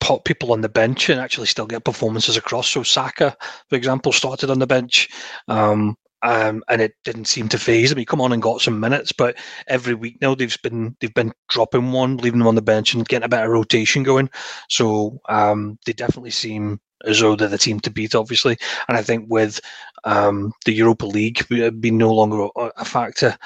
[0.00, 2.68] put people on the bench and actually still get performances across.
[2.68, 3.36] So Saka,
[3.68, 5.08] for example, started on the bench.
[5.48, 7.98] Um, um, and it didn't seem to phase him.
[7.98, 9.36] He come on and got some minutes, but
[9.68, 13.06] every week now they've been they've been dropping one, leaving them on the bench, and
[13.06, 14.30] getting a better rotation going.
[14.68, 18.56] So um, they definitely seem as though they're the team to beat, obviously.
[18.88, 19.60] And I think with
[20.04, 23.36] um, the Europa League being no longer a factor,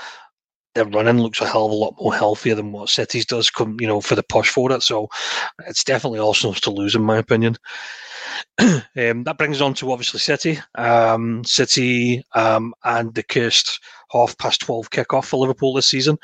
[0.75, 3.51] their running looks a hell of a lot more healthier than what City's does.
[3.51, 4.83] Come, you know, for the push for it.
[4.83, 5.09] So
[5.67, 7.57] it's definitely Arsenal's to lose, in my opinion.
[8.59, 10.59] um, that brings on to obviously City.
[10.77, 16.19] Um, City um, and the cursed half past 12 kickoff for Liverpool this season.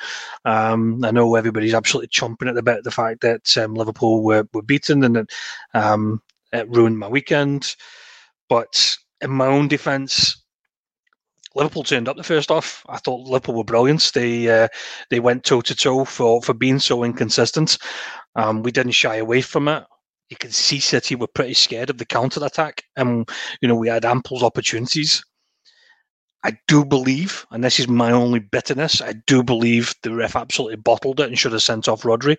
[0.44, 4.46] Um, I know everybody's absolutely chomping at the bit the fact that um, Liverpool were,
[4.52, 5.32] were beaten and it,
[5.74, 7.76] um, it ruined my weekend.
[8.48, 10.42] But in my own defence,
[11.54, 12.84] Liverpool turned up the first half.
[12.88, 14.12] I thought Liverpool were brilliant.
[14.14, 14.68] They uh,
[15.10, 17.78] they went toe to toe for for being so inconsistent.
[18.34, 19.84] Um, we didn't shy away from it.
[20.28, 23.28] You can see City were pretty scared of the counter attack, and
[23.60, 25.24] you know we had ample opportunities.
[26.44, 30.76] I do believe, and this is my only bitterness, I do believe the ref absolutely
[30.76, 32.36] bottled it and should have sent off Rodri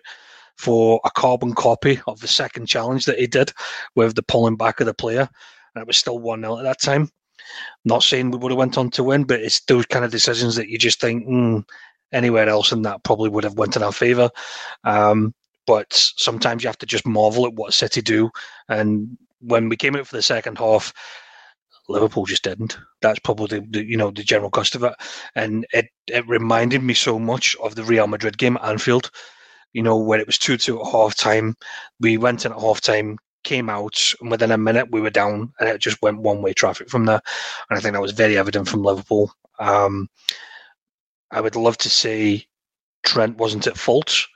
[0.56, 3.52] for a carbon copy of the second challenge that he did
[3.96, 5.28] with the pulling back of the player.
[5.74, 7.10] And it was still 1 0 at that time.
[7.84, 10.56] Not saying we would have went on to win, but it's those kind of decisions
[10.56, 11.62] that you just think mm,
[12.12, 14.30] anywhere else and that probably would have went in our favour.
[14.84, 15.34] Um,
[15.68, 18.30] but sometimes you have to just marvel at what City do.
[18.70, 20.94] And when we came out for the second half,
[21.90, 22.78] Liverpool just didn't.
[23.02, 24.94] That's probably the, you know the general cost of it,
[25.34, 29.10] and it it reminded me so much of the Real Madrid game at Anfield.
[29.74, 31.54] You know where it was two two at half time.
[32.00, 35.52] We went in at half time, came out, and within a minute we were down,
[35.60, 37.20] and it just went one way traffic from there.
[37.68, 39.30] And I think that was very evident from Liverpool.
[39.58, 40.08] Um,
[41.30, 42.46] I would love to say
[43.02, 44.26] Trent wasn't at fault.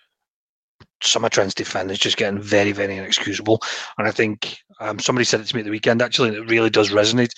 [1.02, 3.60] Some of Trent's defenders just getting very, very inexcusable.
[3.98, 6.50] And I think um, somebody said it to me at the weekend, actually, and it
[6.50, 7.32] really does resonate.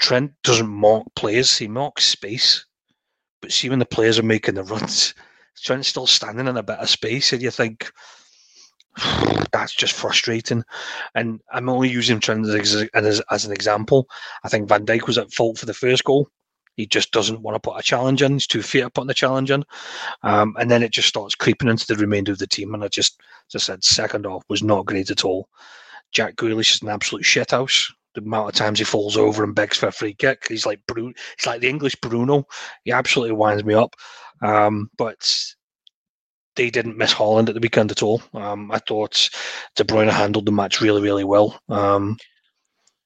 [0.00, 2.64] Trent doesn't mock players, he mocks space.
[3.40, 5.14] But see, when the players are making the runs,
[5.62, 7.90] Trent's still standing in a bit of space, and you think,
[9.52, 10.64] that's just frustrating.
[11.14, 14.08] And I'm only using Trent as, as, as, an example.
[14.44, 16.28] I think Van Dijk was at fault for the first goal.
[16.76, 18.32] He just doesn't want to put a challenge in.
[18.32, 19.64] He's too fear putting the challenge in.
[20.22, 22.74] Um, and then it just starts creeping into the remainder of the team.
[22.74, 23.20] And I just,
[23.54, 25.48] as I said, second off was not great at all.
[26.12, 27.92] Jack Grealish is an absolute shithouse.
[28.14, 30.80] The amount of times he falls over and begs for a free kick, he's like
[30.86, 31.12] Bruno.
[31.36, 32.46] He's like the English Bruno.
[32.84, 33.96] He absolutely winds me up.
[34.40, 35.54] Um, but
[36.56, 38.22] they didn't miss Haaland at the weekend at all.
[38.32, 39.28] Um, I thought
[39.74, 41.58] De Bruyne handled the match really, really well.
[41.68, 42.16] Um,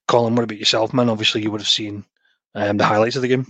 [0.07, 1.09] Colin, what about yourself, man?
[1.09, 2.04] Obviously, you would have seen
[2.54, 3.46] um, the highlights of the game.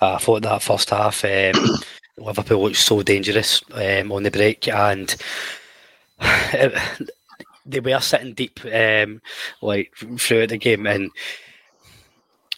[0.00, 1.78] Uh, I thought that first half, um,
[2.18, 5.14] Liverpool looked so dangerous um, on the break, and
[6.20, 7.10] it,
[7.66, 9.20] they were sitting deep, um,
[9.62, 11.10] like throughout the game, and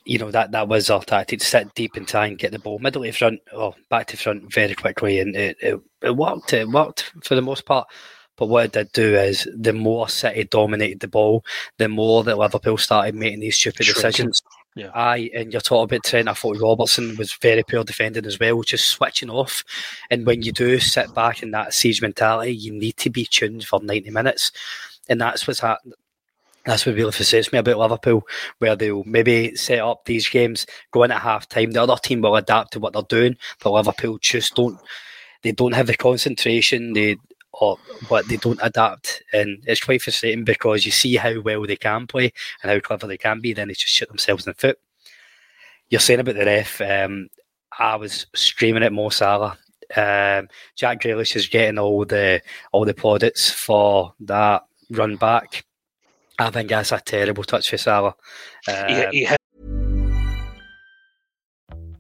[0.05, 2.59] you know that that was our tactic to sit deep and try and get the
[2.59, 6.53] ball middle to front or back to front very quickly, and it, it, it worked.
[6.53, 7.88] It worked for the most part.
[8.37, 11.45] But what it did do is the more City dominated the ball,
[11.77, 14.42] the more that Liverpool started making these stupid decisions.
[14.75, 14.91] Yeah.
[14.95, 16.29] Aye, and you're talking about Trent.
[16.29, 19.63] I thought Robertson was very poor defending as well, just switching off.
[20.11, 23.65] And when you do sit back in that siege mentality, you need to be tuned
[23.65, 24.51] for 90 minutes.
[25.11, 25.95] And that's what's happened.
[26.65, 28.27] That's what really frustrates me about Liverpool,
[28.59, 31.73] where they'll maybe set up these games, go in at half time.
[31.73, 34.79] The other team will adapt to what they're doing, but Liverpool just don't.
[35.43, 36.93] They don't have the concentration.
[36.93, 37.17] They
[37.53, 41.77] or what they don't adapt, and it's quite frustrating because you see how well they
[41.77, 43.53] can play and how clever they can be.
[43.53, 44.79] Then they just shoot themselves in the foot.
[45.88, 46.81] You're saying about the ref.
[46.81, 47.29] Um,
[47.79, 49.59] I was screaming at Mo Salah.
[49.95, 52.41] Um, Jack Grealish is getting all the
[52.73, 55.65] all the plaudits for that run back
[56.38, 58.15] I think that's a terrible touch for Salah.
[58.69, 59.11] Um,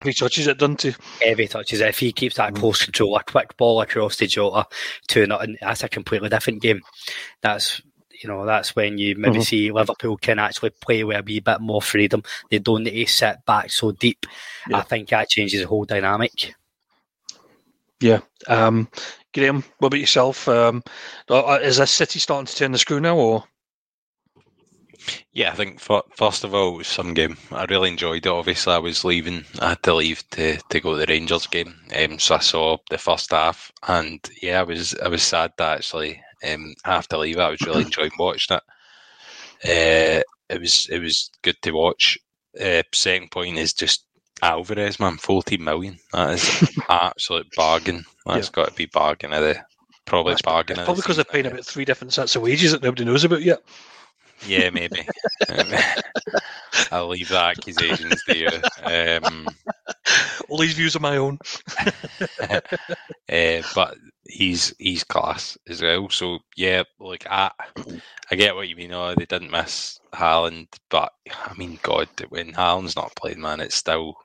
[0.00, 0.94] Heavy touches it, doesn't he?
[1.22, 4.66] Heavy touches If he keeps that close control, a quick ball across to Jota
[5.08, 6.80] to nothing, that's a completely different game.
[7.42, 7.82] That's
[8.22, 9.42] You know, that's when you maybe mm-hmm.
[9.42, 12.22] see Liverpool can actually play with a wee bit more freedom.
[12.50, 14.26] They don't need to sit back so deep.
[14.68, 14.78] Yeah.
[14.78, 16.54] I think that changes the whole dynamic.
[18.00, 18.20] Yeah.
[18.46, 18.88] Um,
[19.32, 20.48] Graham, what about yourself?
[20.48, 20.82] Um,
[21.28, 23.44] uh, is this City starting to turn the screw now, or?
[25.32, 27.36] Yeah, I think for, first of all, it was some game.
[27.50, 28.30] I really enjoyed it.
[28.30, 29.44] Obviously, I was leaving.
[29.60, 32.76] I had to leave to, to go to the Rangers game, um, so I saw
[32.90, 37.18] the first half, and yeah, I was I was sad to actually um, have to
[37.18, 37.38] leave.
[37.38, 38.62] I was really enjoying watching it.
[39.62, 42.18] Uh, it was it was good to watch.
[42.60, 44.04] Uh, second point is just
[44.42, 45.98] Alvarez, man, fourteen million.
[46.12, 48.04] That is absolute bargain.
[48.26, 48.52] That's yeah.
[48.52, 49.60] got to be bargain of the
[50.06, 50.76] probably That's bargain.
[50.76, 53.62] Probably because they're paying about three different sets of wages that nobody knows about yet.
[54.46, 55.06] Yeah, maybe.
[56.90, 58.48] I'll leave the accusations to you.
[58.82, 59.46] Um,
[60.48, 61.38] All these views are my own.
[62.40, 66.08] uh, but he's he's class as well.
[66.10, 67.50] So yeah, like I
[68.30, 68.92] I get what you mean.
[68.92, 73.76] Oh, they didn't miss Haaland, but I mean, God, when Haaland's not playing, man, it's
[73.76, 74.16] still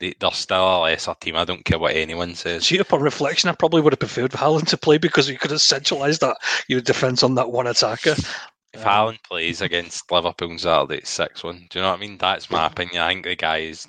[0.00, 1.36] they, are still a lesser team.
[1.36, 2.66] I don't care what anyone says.
[2.66, 5.60] See, upon reflection, I probably would have preferred Haaland to play because you could have
[5.60, 6.36] centralised that
[6.68, 8.14] your defence on that one attacker.
[8.72, 11.66] If um, Haaland plays against Liverpool on Saturday, it's six one.
[11.70, 12.18] Do you know what I mean?
[12.18, 13.02] That's my opinion.
[13.02, 13.86] I think the guy is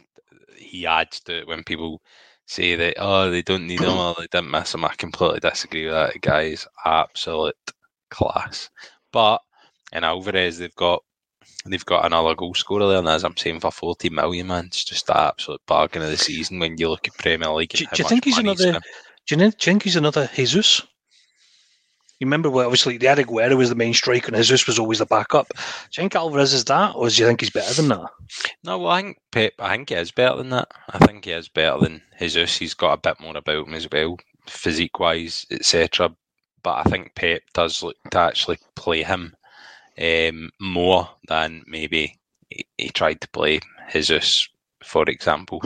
[0.55, 2.01] he adds to it when people
[2.45, 4.85] say that oh they don't need him or they didn't miss him.
[4.85, 6.13] I completely disagree with that.
[6.13, 7.55] The guy is absolute
[8.09, 8.69] class.
[9.11, 9.41] But
[9.91, 11.03] in Alvarez, they've got
[11.65, 14.83] they've got another goal scorer there, and as I'm saying, for 40 million, man, it's
[14.83, 17.69] just an absolute bargain of the season when you look at Premier League.
[17.69, 18.79] Do, do you think he's another?
[19.27, 20.81] Do you think he's another Jesus?
[22.19, 25.05] You remember, well, obviously, the Aguero was the main striker, and Jesus was always the
[25.05, 25.47] backup.
[25.53, 25.55] Do
[25.93, 28.09] you think Alvarez is that, or do you think he's better than that?
[28.65, 29.53] No, well, I think Pep.
[29.57, 30.67] I think he is better than that.
[30.89, 32.57] I think he is better than Jesus.
[32.57, 34.17] He's got a bit more about him as well,
[34.47, 36.13] physique-wise, etc.
[36.61, 39.33] But I think Pep does look to actually play him
[39.97, 43.61] um, more than maybe he, he, tried to play
[43.91, 44.49] Jesus,
[44.83, 45.61] for example.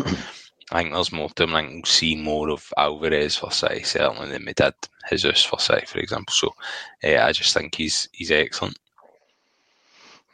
[0.72, 1.56] I think there's more to him.
[1.56, 4.74] I think we'll see more of Alvarez for City certainly than we did
[5.10, 6.34] Jesus for City, for example.
[6.34, 6.54] So
[7.04, 8.78] uh, I just think he's he's excellent.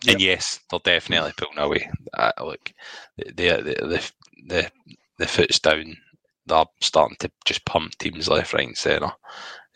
[0.03, 0.13] Yep.
[0.13, 1.89] And yes, they're definitely pulling away.
[2.13, 2.71] Uh, look,
[3.17, 4.11] the, the the
[4.47, 4.71] the
[5.17, 5.97] the foot's down.
[6.45, 9.11] They're starting to just pump teams left, right, and centre.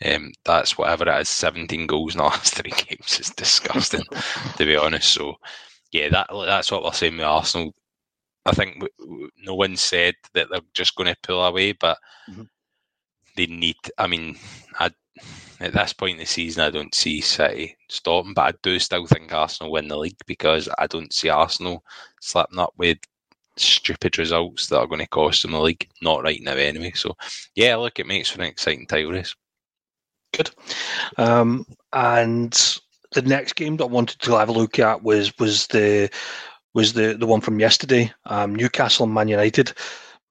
[0.04, 1.28] Um, that's whatever it is.
[1.28, 4.02] Seventeen goals in the last three games is disgusting,
[4.56, 5.12] to be honest.
[5.12, 5.34] So,
[5.92, 7.74] yeah, that that's what we're saying with Arsenal.
[8.46, 8.82] I think
[9.38, 11.98] no one said that they're just going to pull away, but
[12.30, 12.42] mm-hmm.
[13.36, 13.76] they need.
[13.98, 14.36] I mean,
[14.78, 14.90] I,
[15.60, 19.06] at this point in the season, I don't see City stopping, but I do still
[19.06, 21.84] think Arsenal win the league because I don't see Arsenal
[22.20, 22.98] slipping up with
[23.56, 25.88] stupid results that are going to cost them the league.
[26.02, 26.92] Not right now, anyway.
[26.94, 27.16] So,
[27.54, 29.34] yeah, look, it makes for an exciting title race.
[30.36, 30.50] Good.
[31.16, 32.52] Um, and
[33.12, 36.10] the next game that I wanted to have a look at was was the
[36.74, 39.72] was the the one from yesterday, um, Newcastle and Man United,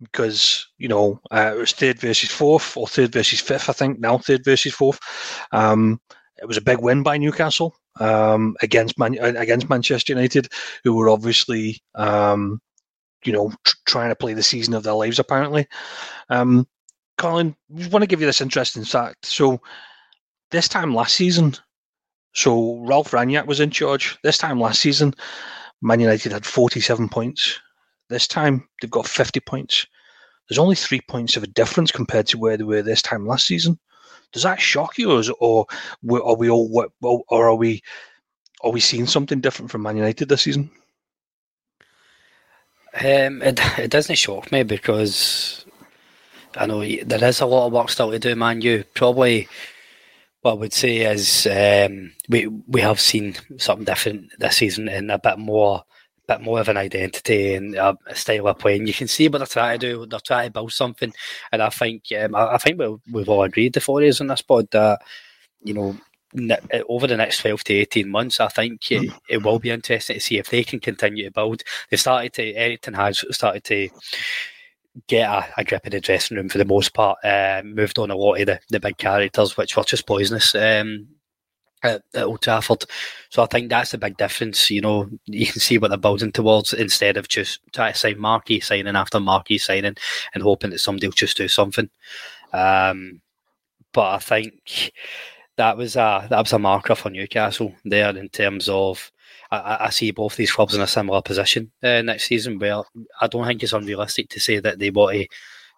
[0.01, 3.99] because you know uh, it was third versus fourth or third versus fifth, I think
[3.99, 4.99] now third versus fourth.
[5.51, 5.99] Um,
[6.37, 10.49] it was a big win by Newcastle um, against Man- against Manchester United,
[10.83, 12.59] who were obviously um,
[13.23, 15.67] you know tr- trying to play the season of their lives apparently.
[16.29, 16.67] Um,
[17.17, 19.25] Colin, I want to give you this interesting fact.
[19.25, 19.61] So
[20.51, 21.55] this time last season,
[22.33, 24.17] so Ralf Rangnick was in charge.
[24.23, 25.13] This time last season,
[25.83, 27.59] Man United had 47 points.
[28.09, 29.85] This time they've got 50 points.
[30.47, 33.47] There's only three points of a difference compared to where they were this time last
[33.47, 33.77] season.
[34.31, 35.65] Does that shock you, or,
[36.11, 37.83] are we all, or are we,
[38.63, 40.71] are we seeing something different from Man United this season?
[42.95, 45.65] Um, it, it doesn't shock me because
[46.55, 48.61] I know there is a lot of work still to do, man.
[48.61, 49.47] You probably
[50.43, 55.09] what I would say is um, we we have seen something different this season and
[55.09, 55.83] a bit more
[56.27, 58.87] bit more of an identity and a style of playing.
[58.87, 60.05] You can see what they're trying to do.
[60.05, 61.13] They're trying to build something,
[61.51, 64.27] and I think um, I, I, think we've, we've all agreed the four years on
[64.27, 65.01] this pod that
[65.63, 65.97] you know
[66.89, 70.19] over the next 12 to 18 months, I think it, it, will be interesting to
[70.19, 71.61] see if they can continue to build.
[71.91, 73.89] They started to, Erik Ten Hag started to
[75.07, 77.17] get a, a, grip in the dressing room for the most part.
[77.23, 81.07] Uh, moved on a lot of the, the big characters, which were just poisonous um,
[81.83, 82.85] at, at, Old Trafford.
[83.29, 84.69] So I think that's the big difference.
[84.69, 88.19] You know, you can see what they're building towards instead of just trying to sign
[88.19, 89.95] marquee signing after marquee signing
[90.33, 91.89] and hoping that somebody will just do something.
[92.51, 93.21] Um,
[93.93, 94.91] but I think
[95.57, 99.11] that was a that was a marker for Newcastle there in terms of
[99.57, 102.59] I, I, see both these clubs in a similar position uh, next season.
[102.59, 102.83] Where
[103.21, 105.27] I don't think it's unrealistic to say that they want to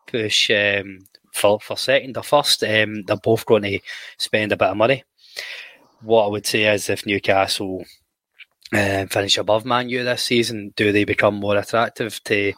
[0.07, 0.99] push um,
[1.33, 2.63] for for second or first.
[2.63, 3.79] Um, they're both going to
[4.17, 5.03] spend a bit of money.
[6.01, 7.83] what I would say is if Newcastle
[8.73, 12.53] uh, finish above Man U this season, do they become more attractive to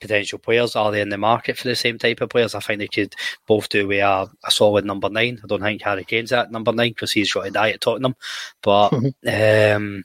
[0.00, 0.76] potential players?
[0.76, 2.54] Are they in the market for the same type of players?
[2.54, 3.14] I think they could
[3.46, 5.40] both do with a, a solid number nine.
[5.42, 8.16] I don't think Harry Kane's at number nine because he's got to die at Tottenham.
[8.62, 8.92] But
[9.26, 10.04] um,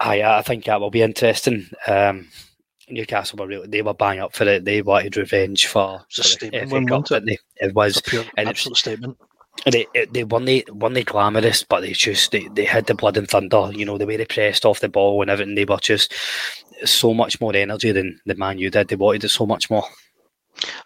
[0.00, 1.68] I, I think that will be interesting.
[1.86, 2.28] Um,
[2.88, 4.64] Newcastle were really, they were bang up for it.
[4.64, 7.38] They wanted revenge for, for statement win, Cup, wasn't they?
[7.56, 7.96] It was.
[7.96, 9.18] It's a pure, and it- absolute statement.
[9.72, 13.16] they they won the won the glamorous, but they just they, they had the blood
[13.16, 13.70] and thunder.
[13.72, 15.54] You know the way they pressed off the ball and everything.
[15.54, 16.12] They were just
[16.84, 18.88] so much more energy than the Man U did.
[18.88, 19.84] They wanted it so much more.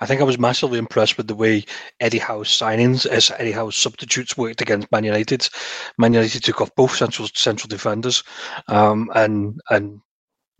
[0.01, 1.65] I think I was massively impressed with the way
[2.01, 5.49] Eddie Howe's signings, as Eddie Howe's substitutes worked against Man United.
[5.99, 8.23] Man United took off both central central defenders,
[8.69, 10.01] um, and and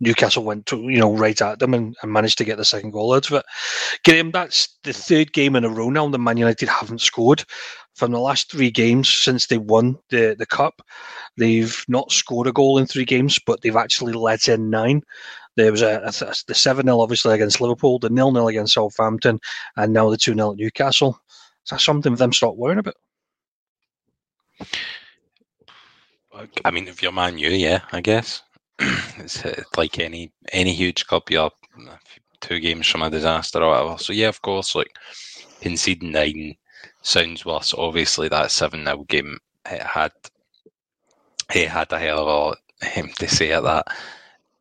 [0.01, 2.91] Newcastle went to you know right at them and, and managed to get the second
[2.91, 3.45] goal out of it.
[4.03, 7.43] Graham, that's the third game in a row now that Man United haven't scored.
[7.95, 10.81] From the last three games since they won the, the cup,
[11.37, 15.03] they've not scored a goal in three games, but they've actually let in nine.
[15.57, 16.11] There was a, a
[16.47, 19.39] the seven 0 obviously against Liverpool, the nil 0 against Southampton,
[19.75, 21.19] and now the two 0 at Newcastle.
[21.65, 22.95] Is that something for them to start worrying about?
[26.65, 28.41] I mean, if you're Man U, yeah, I guess
[28.79, 31.29] it's uh, like any any huge cup.
[31.29, 31.51] You're
[32.39, 33.97] two games from a disaster or whatever.
[33.97, 34.95] So yeah, of course, like
[35.61, 36.55] conceding nine
[37.01, 37.73] sounds worse.
[37.77, 39.37] Obviously, that seven 0 game
[39.69, 40.11] it had
[41.53, 42.57] it had a hell of a lot
[43.19, 43.87] to say at that.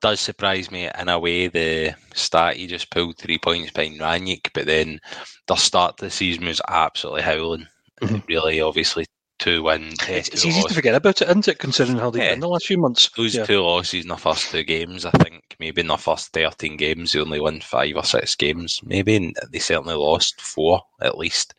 [0.01, 4.51] Does surprise me in a way the stat he just pulled three points behind Rangnick,
[4.55, 4.99] but then
[5.47, 7.67] the start to the season was absolutely howling.
[8.01, 8.27] Mhm.
[8.27, 9.05] Really, obviously,
[9.39, 9.97] two wins.
[10.09, 12.31] It's, two it's easy to forget about it, isn't it, considering how they've Yeah.
[12.31, 13.11] been the last few months?
[13.15, 13.45] Those Yeah.
[13.45, 17.13] two losses in the first two games, I think maybe in the first 13 games,
[17.13, 21.55] they only won five or six games, maybe, and they certainly lost four at least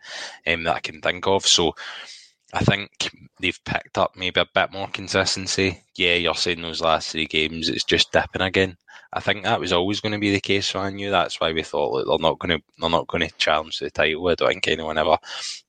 [0.47, 1.45] um, that I can think of.
[1.45, 1.75] So
[2.53, 5.83] I think they've picked up maybe a bit more consistency.
[5.95, 8.77] Yeah, you're saying those last three games, it's just dipping again.
[9.13, 11.11] I think that was always going to be the case for U.
[11.11, 14.27] That's why we thought they're not going to they're not going to challenge the title.
[14.27, 15.17] I don't think anyone ever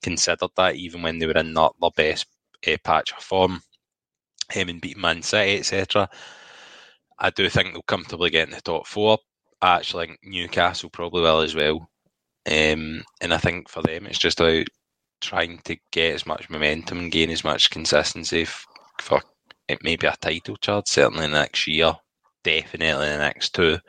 [0.01, 2.25] considered that, even when they were in not their best
[2.67, 3.61] uh, patch of form
[4.51, 6.09] him and beating Man City, etc.
[7.19, 9.19] I do think they'll comfortably get in the top four.
[9.61, 11.89] I actually think Newcastle probably will as well.
[12.45, 14.67] Um, and I think for them, it's just about
[15.23, 18.65] trying to get as much momentum and gain as much consistency f-
[19.01, 19.21] for
[19.67, 21.93] it maybe a title charge, certainly next year,
[22.43, 23.79] definitely the next two.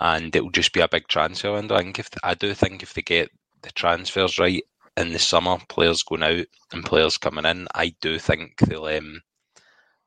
[0.00, 1.76] And it will just be a big transfer window.
[1.76, 3.30] I think if I do think if they get
[3.62, 4.62] the transfers right
[4.96, 9.20] in the summer, players going out and players coming in, I do think they'll um,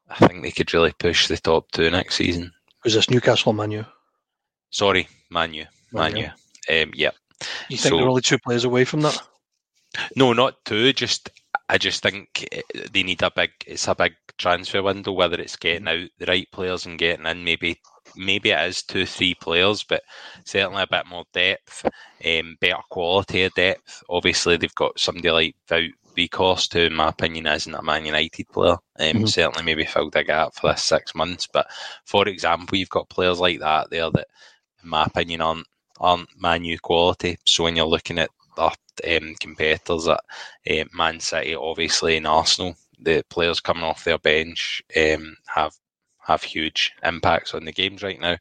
[0.10, 2.52] I think they could really push the top two next season.
[2.84, 3.86] Was this Newcastle or Man
[4.72, 5.64] Sorry, Manu.
[5.94, 6.26] Man Manu.
[6.26, 7.12] Um, yeah.
[7.70, 9.22] You think So- they're only two players away from that?
[10.16, 10.94] No, not two.
[10.94, 11.30] Just
[11.70, 13.52] I just think eh, they need a big.
[13.66, 15.12] It's a big transfer window.
[15.12, 17.80] Whether it's getting out the right players and getting in, maybe
[18.16, 20.04] maybe it is two, three players, but
[20.46, 21.86] certainly a bit more depth,
[22.26, 24.04] um, better quality of depth.
[24.10, 28.48] Obviously, they've got somebody like Wout Weghorst, who, in my opinion, isn't a Man United
[28.50, 28.78] player.
[29.00, 29.30] Um, Mhm.
[29.30, 31.48] Certainly, maybe filled a gap for this six months.
[31.48, 31.68] But
[32.06, 34.28] for example, you've got players like that there that,
[34.84, 35.68] in my opinion, aren't
[36.00, 37.38] aren't Man U quality.
[37.46, 38.72] So when you're looking at their
[39.08, 40.22] um, competitors at
[40.70, 45.76] uh, Man City, obviously, and Arsenal, the players coming off their bench um, have
[46.26, 48.38] have huge impacts on the games right now.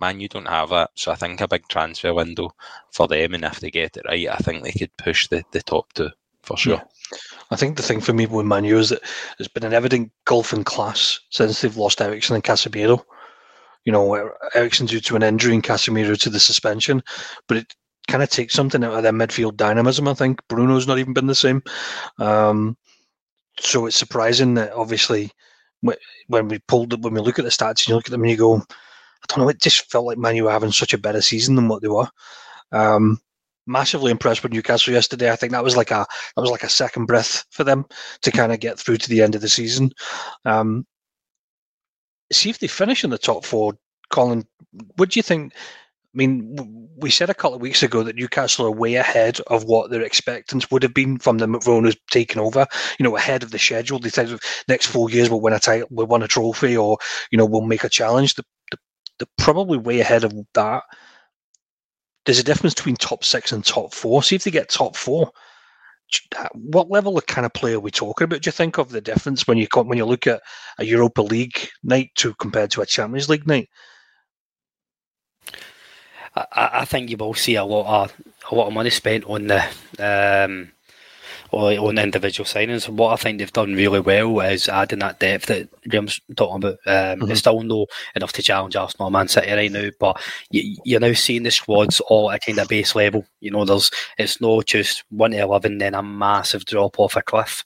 [0.00, 2.50] Man, you don't have that, so I think a big transfer window
[2.90, 5.62] for them, and if they get it right, I think they could push the, the
[5.62, 6.10] top two
[6.42, 6.82] for sure.
[7.50, 9.02] I think the thing for me with Man U is that
[9.38, 13.04] there's been an evident gulf in class since they've lost Eriksen and Casemiro.
[13.84, 17.02] You know, Er- Eriksen due to an injury and Casemiro to the suspension,
[17.46, 17.74] but it
[18.08, 20.08] kind of takes something out of their midfield dynamism.
[20.08, 21.62] I think Bruno's not even been the same.
[22.18, 22.76] Um,
[23.58, 25.30] so it's surprising that obviously
[26.28, 28.30] when we pulled when we look at the stats and you look at them and
[28.30, 30.98] you go, I don't know, it just felt like Man U were having such a
[30.98, 32.08] better season than what they were.
[32.70, 33.20] Um,
[33.66, 35.30] massively impressed with Newcastle yesterday.
[35.30, 37.84] I think that was like a that was like a second breath for them
[38.22, 39.92] to kind of get through to the end of the season.
[40.44, 40.86] Um,
[42.32, 43.74] see if they finish in the top four,
[44.10, 44.46] Colin.
[44.96, 45.52] What do you think?
[46.14, 49.64] I mean, we said a couple of weeks ago that Newcastle are way ahead of
[49.64, 52.66] what their expectants would have been from the owners taking over.
[52.98, 53.98] You know, ahead of the schedule.
[53.98, 54.38] They said
[54.68, 56.98] next four years we'll win a title, we'll win a trophy, or
[57.30, 58.34] you know, we'll make a challenge.
[58.34, 58.78] The, the,
[59.18, 60.82] they're probably way ahead of that.
[62.26, 64.22] There's a difference between top six and top four.
[64.22, 65.32] See if they get top four.
[66.52, 68.42] What level of kind of player are we talking about?
[68.42, 70.42] Do you think of the difference when you when you look at
[70.78, 73.70] a Europa League night to compared to a Champions League night?
[76.34, 78.14] I, I think you will see a lot of
[78.50, 79.64] a lot of money spent on the
[79.98, 80.72] um,
[81.52, 82.88] on individual signings.
[82.88, 86.78] What I think they've done really well is adding that depth that Graham's talking about.
[86.86, 87.30] Um, mm-hmm.
[87.30, 90.20] It's still no enough to challenge Arsenal Man City right now, but
[90.50, 93.26] you, you're now seeing the squads all at kind of base level.
[93.40, 97.22] You know, there's it's not just one to eleven, then a massive drop off a
[97.22, 97.64] cliff.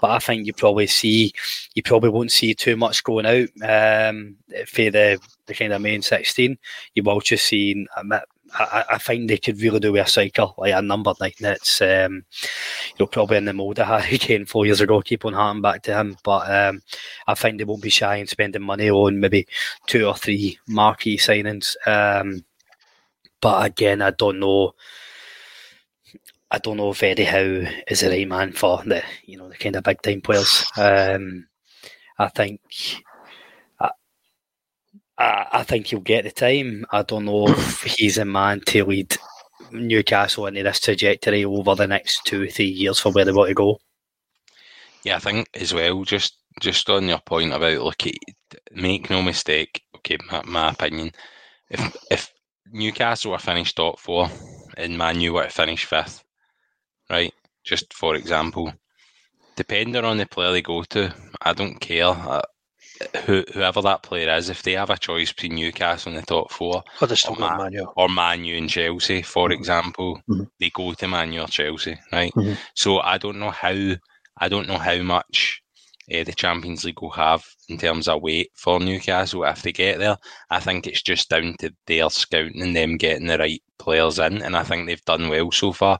[0.00, 1.32] But I think you probably see
[1.74, 4.36] you probably won't see too much going out um,
[4.66, 6.58] for the the kind of main sixteen.
[6.94, 8.22] You will just see bit
[8.56, 11.80] I, I think they could really do with a cycle like a number like that's
[11.82, 15.00] um, you know probably in the mold of Harry Kane four years ago.
[15.00, 16.82] Keep on harking back to him, but um,
[17.26, 19.46] I think they won't be shy in spending money on maybe
[19.86, 21.76] two or three marquee signings.
[21.86, 22.44] Um,
[23.40, 24.74] but again, I don't know.
[26.54, 29.56] I don't know if Eddie Howe is the right man for the you know the
[29.56, 30.64] kind of big time players.
[30.76, 31.48] Um,
[32.16, 32.60] I think
[35.18, 36.86] I, I think he'll get the time.
[36.92, 39.16] I don't know if he's a man to lead
[39.72, 43.54] Newcastle into this trajectory over the next two, three years for where they want to
[43.54, 43.80] go.
[45.02, 48.02] Yeah, I think as well, just just on your point about look,
[48.70, 49.82] make no mistake.
[49.96, 51.10] Okay, my, my opinion.
[51.68, 52.32] If if
[52.70, 54.28] Newcastle were finished top four
[54.76, 56.22] and Man U were to finish fifth,
[57.14, 57.34] right?
[57.62, 58.72] Just for example,
[59.56, 62.06] depending on the player they go to, I don't care.
[62.06, 62.42] I,
[63.24, 66.52] who, whoever that player is, if they have a choice between Newcastle in the top
[66.52, 67.84] four or, or, Man, Manu.
[67.96, 69.58] or Manu and Chelsea, for mm-hmm.
[69.58, 70.44] example, mm-hmm.
[70.60, 72.32] they go to Manu or Chelsea, right?
[72.34, 72.54] Mm-hmm.
[72.74, 73.74] So I don't know how
[74.38, 75.62] I don't know how much
[76.12, 79.98] uh, the Champions League will have in terms of weight for Newcastle if they get
[79.98, 80.16] there.
[80.50, 84.42] I think it's just down to their scouting and them getting the right players in,
[84.42, 85.98] and I think they've done well so far.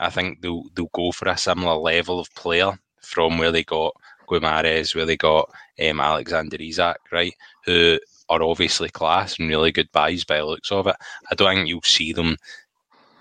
[0.00, 2.72] I think they'll they'll go for a similar level of player
[3.02, 3.94] from where they got
[4.28, 5.50] Guimaraes, where they got
[5.88, 7.34] um, Alexander Isak, right,
[7.64, 7.98] who
[8.28, 10.96] are obviously class and really good buys by looks of it.
[11.30, 12.36] I don't think you'll see them.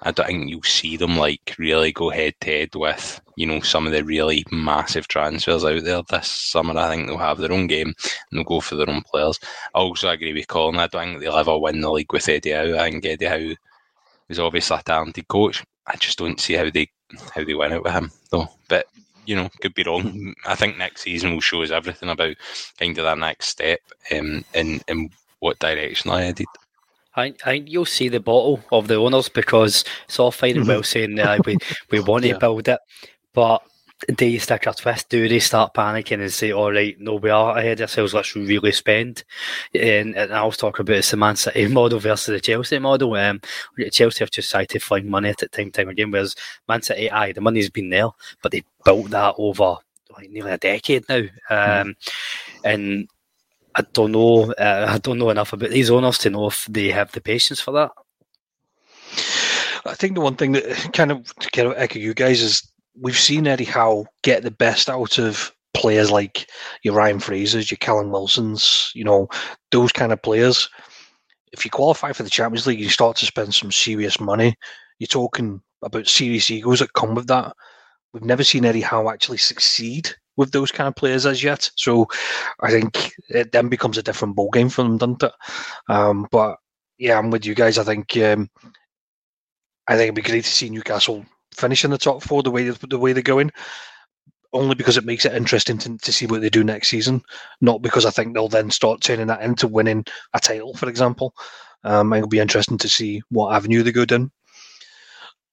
[0.01, 3.59] I don't think you'll see them like really go head to head with you know
[3.59, 6.77] some of the really massive transfers out there this summer.
[6.77, 7.95] I think they'll have their own game and
[8.31, 9.39] they'll go for their own players.
[9.75, 10.77] I also agree with Colin.
[10.79, 12.77] I don't think they'll ever win the league with Eddie Howe.
[12.77, 13.55] I think Eddie Howe
[14.29, 15.63] is obviously a talented coach.
[15.89, 16.89] I just don't see how they
[17.33, 18.49] how they win it with him though.
[18.67, 18.85] But
[19.25, 20.33] you know, could be wrong.
[20.45, 22.35] I think next season will show us everything about
[22.79, 23.79] kind of that next step
[24.11, 25.09] um, in in
[25.39, 26.47] what direction I headed.
[27.15, 30.67] I, I think you'll see the bottle of the owners because it's all fine and
[30.67, 31.57] well saying uh, we,
[31.91, 32.37] we want to yeah.
[32.37, 32.79] build it,
[33.33, 33.63] but
[34.07, 35.09] do you stick a twist?
[35.09, 38.35] Do they start panicking and say, all right, no, we are ahead of ourselves, let's
[38.35, 39.23] really spend?
[39.73, 43.13] And, and I was talking about the Man City model versus the Chelsea model.
[43.15, 43.41] Um,
[43.91, 46.35] Chelsea have just tried to find money at it time time again, whereas
[46.67, 48.09] Man City, aye, the money's been there,
[48.41, 49.75] but they built that over
[50.17, 51.17] like nearly a decade now.
[51.17, 51.95] Um, mm.
[52.63, 53.09] And
[53.75, 56.89] I don't know, uh, I don't know enough about these owners to know if they
[56.89, 57.91] have the patience for that.
[59.85, 62.69] I think the one thing that kind of to kind of echo you guys is
[62.99, 66.49] we've seen Eddie Howe get the best out of players like
[66.83, 69.27] your Ryan Frasers, your Callum Wilsons, you know,
[69.71, 70.69] those kind of players.
[71.51, 74.55] If you qualify for the Champions League, you start to spend some serious money.
[74.99, 77.53] You're talking about serious egos that come with that.
[78.13, 81.69] We've never seen Eddie Howe actually succeed with those kind of players as yet.
[81.75, 82.07] So
[82.61, 85.33] I think it then becomes a different ball game for them, doesn't it?
[85.87, 86.57] Um, but
[86.97, 87.77] yeah, I'm with you guys.
[87.77, 88.49] I think um,
[89.87, 91.25] I think it'd be great to see Newcastle
[91.59, 93.51] finish in the top four the way the way they're going.
[94.51, 97.21] Only because it makes it interesting to, to see what they do next season,
[97.61, 101.35] not because I think they'll then start turning that into winning a title, for example.
[101.83, 104.31] Um, it'll be interesting to see what avenue they go down.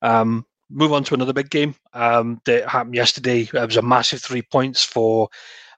[0.00, 3.42] Um, move on to another big game um, that happened yesterday.
[3.42, 5.28] It was a massive three points for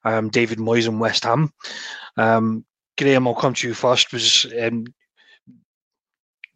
[0.04, 1.52] um, David Moyes and West Ham.
[2.16, 2.64] Um,
[2.96, 4.12] Graham, I'll come to you first.
[4.12, 4.84] Was um,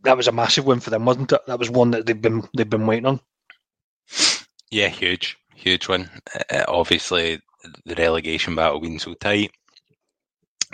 [0.03, 1.41] that was a massive win for them, wasn't it?
[1.47, 3.21] That was one that they've been they've been waiting on.
[4.73, 6.11] Yeah, huge, huge one.
[6.51, 7.41] Uh, obviously,
[7.85, 9.53] the relegation battle being so tight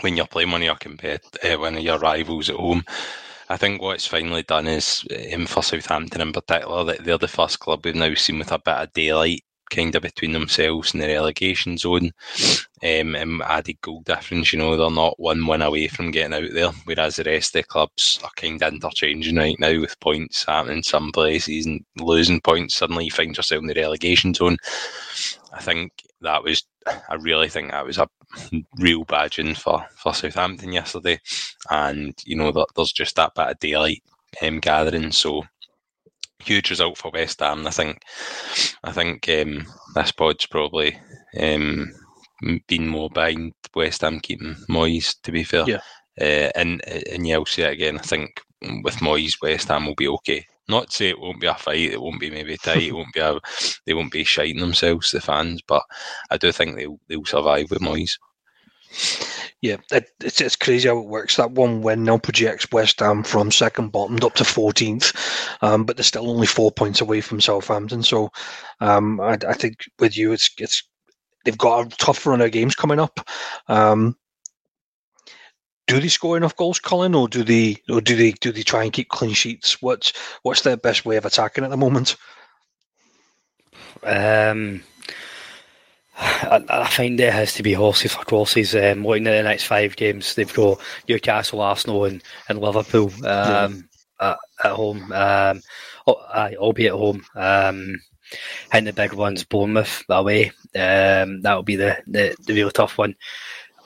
[0.00, 2.84] when you're playing one of your compet- uh, one of your rivals at home.
[3.48, 7.58] I think what's finally done is, um, for Southampton in particular, that they're the first
[7.60, 11.06] club we've now seen with a bit of daylight kind of between themselves in the
[11.06, 12.10] relegation zone
[12.82, 14.52] um, and added goal difference.
[14.52, 17.62] You know, they're not one win away from getting out there, whereas the rest of
[17.62, 22.40] the clubs are kind of interchanging right now with points happening some places and losing
[22.40, 22.74] points.
[22.74, 24.56] Suddenly you find yourself in the relegation zone.
[25.52, 28.08] I think that was, I really think that was a
[28.78, 31.20] real badging for, for Southampton yesterday.
[31.70, 34.02] And, you know, there's just that bit of daylight
[34.42, 35.12] um, gathering.
[35.12, 35.44] So,
[36.40, 37.66] huge result for West Ham.
[37.66, 38.02] I think
[38.84, 40.98] I think um, this pod's probably
[41.38, 41.92] um,
[42.66, 45.14] been more behind West Ham keeping Moyes.
[45.22, 45.80] To be fair, yeah.
[46.20, 47.98] Uh, and and yeah, I'll say it again.
[47.98, 48.40] I think
[48.82, 50.44] with Moyes, West Ham will be okay.
[50.68, 53.14] Not to say it won't be a fight, it won't be maybe tight, it won't
[53.14, 53.38] be a,
[53.86, 55.82] they won't be shiting themselves, the fans, but
[56.30, 58.18] I do think they'll they'll survive with Moyes.
[59.60, 61.36] Yeah, it, it's it's crazy how it works.
[61.36, 65.12] That one win now projects West Ham from second bottomed up to 14th,
[65.62, 68.04] um, but they're still only four points away from Southampton.
[68.04, 68.30] So
[68.80, 70.84] um, I, I, think with you, it's it's
[71.44, 73.18] they've got a tough run of games coming up.
[73.66, 74.16] Um,
[75.88, 78.84] do they score enough goals, Colin, or do they or do they do they try
[78.84, 79.82] and keep clean sheets?
[79.82, 82.14] What's what's their best way of attacking at the moment?
[84.04, 84.84] Um,
[86.20, 88.74] I, I, find it has to be horses for courses.
[88.74, 93.88] Um, looking at the next five games, they've got Newcastle, Arsenal, and, and Liverpool um,
[94.20, 94.30] yeah.
[94.30, 95.12] at, at, home.
[95.12, 95.62] Um,
[96.08, 97.24] oh, will be at home.
[97.36, 98.00] Um,
[98.72, 100.46] and the big ones, Bournemouth away.
[100.74, 103.14] Um, that'll be the, the, the real tough one.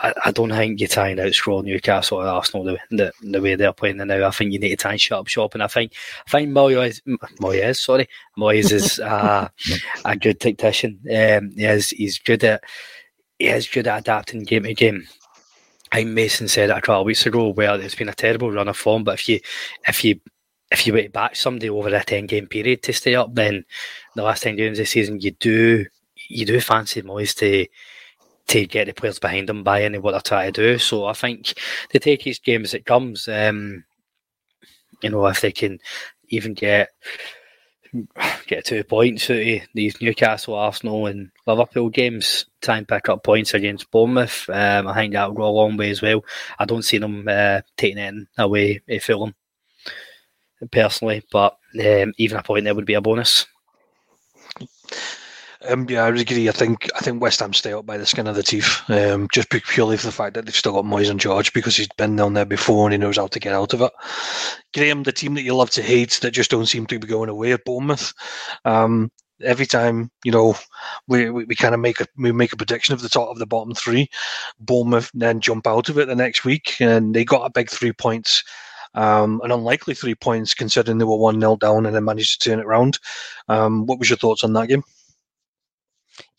[0.02, 3.54] I, I don't think you try and outscore Newcastle or Arsenal the, the, the way
[3.54, 4.26] they're playing now.
[4.26, 5.54] I think you need to try and shut up shop.
[5.54, 5.92] And I think
[6.26, 7.00] I think Moyes,
[7.40, 9.48] Moyes sorry, Moyes is uh,
[10.04, 10.98] a good tactician.
[11.06, 12.64] Um, he is, he's good at
[13.38, 15.06] he is good at adapting game to game.
[15.92, 18.50] I think Mason said it a couple of weeks ago where it's been a terrible
[18.50, 19.40] run of form, but if you
[19.86, 20.20] if you
[20.70, 23.64] if you wait to back somebody over a ten game period to stay up, then
[24.16, 25.84] the last ten games of the season you do
[26.28, 27.66] you do fancy Moyes to
[28.48, 30.78] to get the players behind them buying what they're trying to do.
[30.78, 31.54] So I think
[31.90, 33.28] they take each game as it comes.
[33.28, 33.84] Um,
[35.02, 35.78] you know, if they can
[36.28, 36.90] even get
[38.46, 43.22] get two points out of these Newcastle, Arsenal, and Liverpool games, try and pick up
[43.22, 44.48] points against Bournemouth.
[44.48, 46.24] Um, I think that'll go a long way as well.
[46.58, 49.34] I don't see them uh, taking it away at Fulham
[50.70, 53.46] personally, but um, even a point there would be a bonus.
[55.68, 56.48] Um, yeah, I agree.
[56.48, 59.28] I think I think West Ham stay up by the skin of the teeth, um,
[59.32, 62.16] just purely for the fact that they've still got Moyes in charge because he's been
[62.16, 63.92] down there before and he knows how to get out of it.
[64.74, 67.28] Graham, the team that you love to hate that just don't seem to be going
[67.28, 68.12] away at Bournemouth.
[68.64, 69.10] Um,
[69.42, 70.54] every time you know
[71.08, 73.38] we, we, we kind of make a we make a prediction of the top of
[73.38, 74.08] the bottom three,
[74.58, 77.92] Bournemouth then jump out of it the next week and they got a big three
[77.92, 78.42] points.
[78.94, 82.50] Um, an unlikely three points considering they were 1 0 down and then managed to
[82.50, 82.98] turn it around.
[83.48, 84.84] Um, what was your thoughts on that game?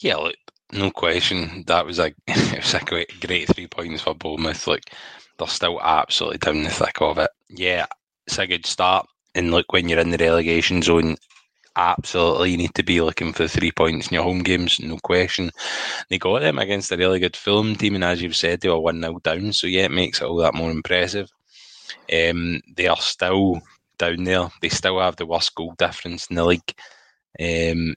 [0.04, 0.36] Yeah, look,
[0.74, 1.64] no question.
[1.68, 4.68] That was a it was a great, great three points for Bournemouth.
[4.68, 4.94] Like
[5.40, 7.32] they're still absolutely down the thick of it.
[7.50, 7.86] Yeah,
[8.28, 9.08] it's a good start.
[9.34, 11.16] And look, when you're in the relegation zone,
[11.78, 15.52] absolutely you need to be looking for three points in your home games, no question.
[16.10, 18.80] They got them against a really good Fulham team, and as you've said, they were
[18.80, 19.54] one 0 down.
[19.54, 21.30] So yeah, it makes it all that more impressive.
[22.12, 23.62] Um, they are still
[23.98, 24.50] down there.
[24.62, 26.74] They still have the worst goal difference in the league.
[27.40, 27.96] Um,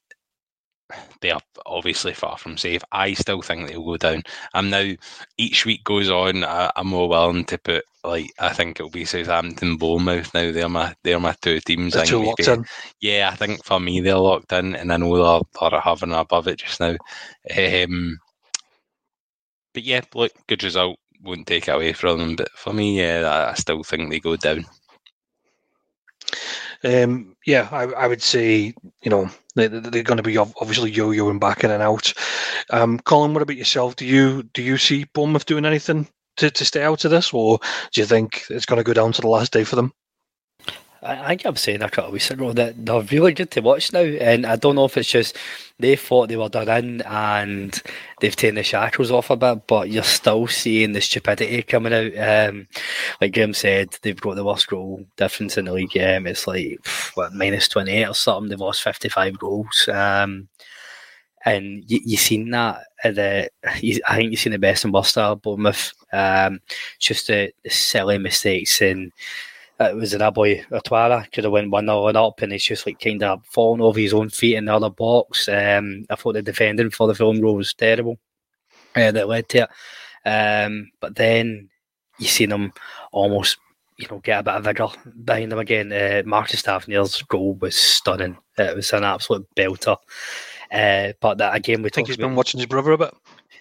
[1.21, 2.83] they are obviously far from safe.
[2.93, 4.23] I still think they'll go down.
[4.55, 4.93] I'm now
[5.37, 6.45] each week goes on.
[6.45, 10.33] I, am more willing to put like I think it'll be Southampton, Bournemouth.
[10.33, 11.95] Now they're my they're my two teams.
[11.95, 12.65] They're two locked in.
[13.01, 16.49] Yeah, I think for me they're locked in, and I know they're, they're having above
[16.49, 16.97] it just now.
[17.57, 18.19] Um,
[19.75, 20.99] but yeah, look, good result.
[21.23, 22.37] Won't take it away from them.
[22.37, 24.65] But for me, yeah, I still think they go down.
[26.85, 31.41] Um, yeah, I, I, would say you know they, are going to be obviously yo-yoing
[31.41, 32.13] back in and out.
[32.71, 33.97] Um, Colin, what about yourself?
[33.97, 37.59] Do you do you see Bournemouth doing anything to, to stay out of this, or
[37.93, 39.93] do you think it's going to go down to the last day for them?
[41.07, 43.61] I, think I kept saying a couple of weeks ago that they're really good to
[43.61, 45.37] watch now, and I don't know if it's just
[45.79, 47.83] they thought they were done in and
[48.21, 52.51] they've taken the shackles off a bit, but you're still seeing the stupidity coming out.
[52.51, 52.69] Um,
[53.21, 55.97] like Graham said, they've got the worst goal difference in the league.
[55.99, 56.85] Um, it's like
[57.15, 58.49] what minus twenty eight or something.
[58.49, 59.89] They've lost fifty five goals.
[59.93, 60.49] Um,
[61.45, 63.49] and you, you seen that the
[63.81, 65.93] you, I think you've seen the best and worst of Bournemouth.
[66.13, 66.61] Um,
[66.99, 69.13] just the, the silly mistakes and
[69.79, 73.01] it was an boy Ouattara could have went one 0 up, and he's just like
[73.01, 75.49] kind of falling over his own feet in the other box.
[75.49, 78.19] Um, I thought the defending for the Fulham goal was terrible.
[78.95, 79.71] Uh, that led to it.
[80.29, 81.69] Um, but then
[82.19, 82.73] you see them
[83.13, 83.59] almost,
[83.99, 84.91] you know, get a bit of vigour
[85.25, 85.93] behind them again.
[85.93, 88.39] Uh, Marcus Tavernier's goal was stunning.
[88.57, 89.99] It was an absolute belter.
[90.73, 93.15] Uh, but that again, we I think he's about, been watching his brother a bit.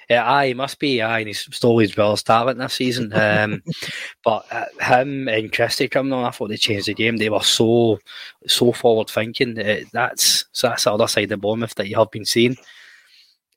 [0.09, 1.01] Yeah, aye, he must be.
[1.01, 3.11] Aye, and he's stole his brother's talent this season.
[3.13, 3.63] Um,
[4.23, 7.17] but uh, him and Christie coming on, I thought they changed the game.
[7.17, 7.99] They were so
[8.47, 9.55] so forward thinking.
[9.91, 12.55] That's so that's the other side of Bournemouth that you have been seeing.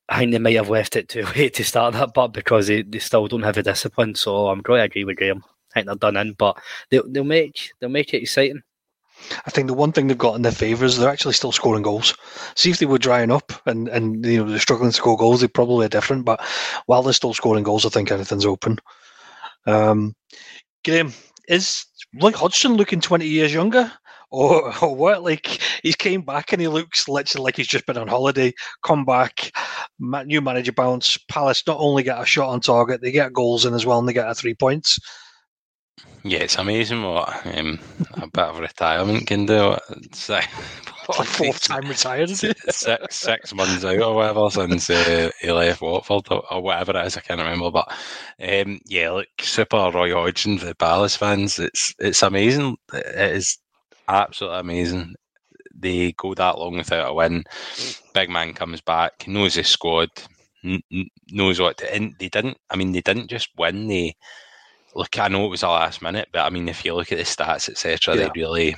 [0.09, 2.83] I think they might have left it too late to start that, but because they,
[2.83, 4.15] they still don't have the discipline.
[4.15, 5.45] So I'm going to agree with Graham.
[5.45, 6.59] I think they're done in, but
[6.91, 8.63] they, they'll make they'll make it exciting.
[9.47, 11.83] I think the one thing they've got in their favour is they're actually still scoring
[11.83, 12.15] goals.
[12.55, 15.41] See if they were drying up and, and you know they're struggling to score goals,
[15.41, 16.25] they probably are different.
[16.25, 16.41] But
[16.87, 18.79] while they're still scoring goals, I think anything's open.
[19.67, 20.15] Um,
[20.85, 21.13] Graham,
[21.49, 21.87] is
[22.21, 23.93] like Hodgson looking twenty years younger,
[24.31, 25.23] or, or what?
[25.23, 28.53] Like he's came back and he looks literally like he's just been on holiday.
[28.83, 29.53] Come back,
[29.99, 31.19] new manager bounce.
[31.29, 34.09] Palace not only get a shot on target, they get goals in as well, and
[34.09, 34.99] they get a three points.
[36.25, 37.79] Yeah, it's amazing what um,
[38.15, 39.77] a bit of retirement can do.
[39.91, 40.49] It's like,
[41.13, 42.59] fourth time retired, is it?
[42.73, 47.07] six, six months out or whatever since uh, he left Watford or, or, whatever it
[47.07, 47.71] is, I can't remember.
[47.71, 47.89] But
[48.43, 51.59] um, yeah, like super Roy Hodgson for the Palace fans.
[51.59, 52.77] It's it's amazing.
[52.93, 53.59] It is
[54.09, 55.15] absolutely amazing.
[55.75, 57.45] They go that long without a win.
[58.13, 60.09] Big man comes back, knows his squad,
[60.65, 60.83] n-
[61.31, 61.95] knows what to.
[61.95, 62.59] And they didn't.
[62.71, 63.87] I mean, they didn't just win.
[63.87, 64.17] They
[64.99, 65.19] look.
[65.19, 67.25] I know it was a last minute, but I mean, if you look at the
[67.25, 68.23] stats, etc., yeah.
[68.23, 68.77] they really.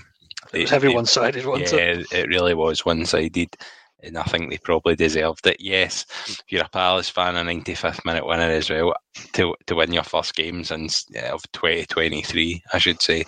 [0.53, 2.13] They, it was heavy one sided, wasn't yeah, it?
[2.13, 3.57] it really was one sided
[4.03, 5.59] and I think they probably deserved it.
[5.61, 8.95] Yes, if you're a Palace fan, a 95th minute winner as well,
[9.33, 13.21] to to win your first game since yeah, of 2023, I should say,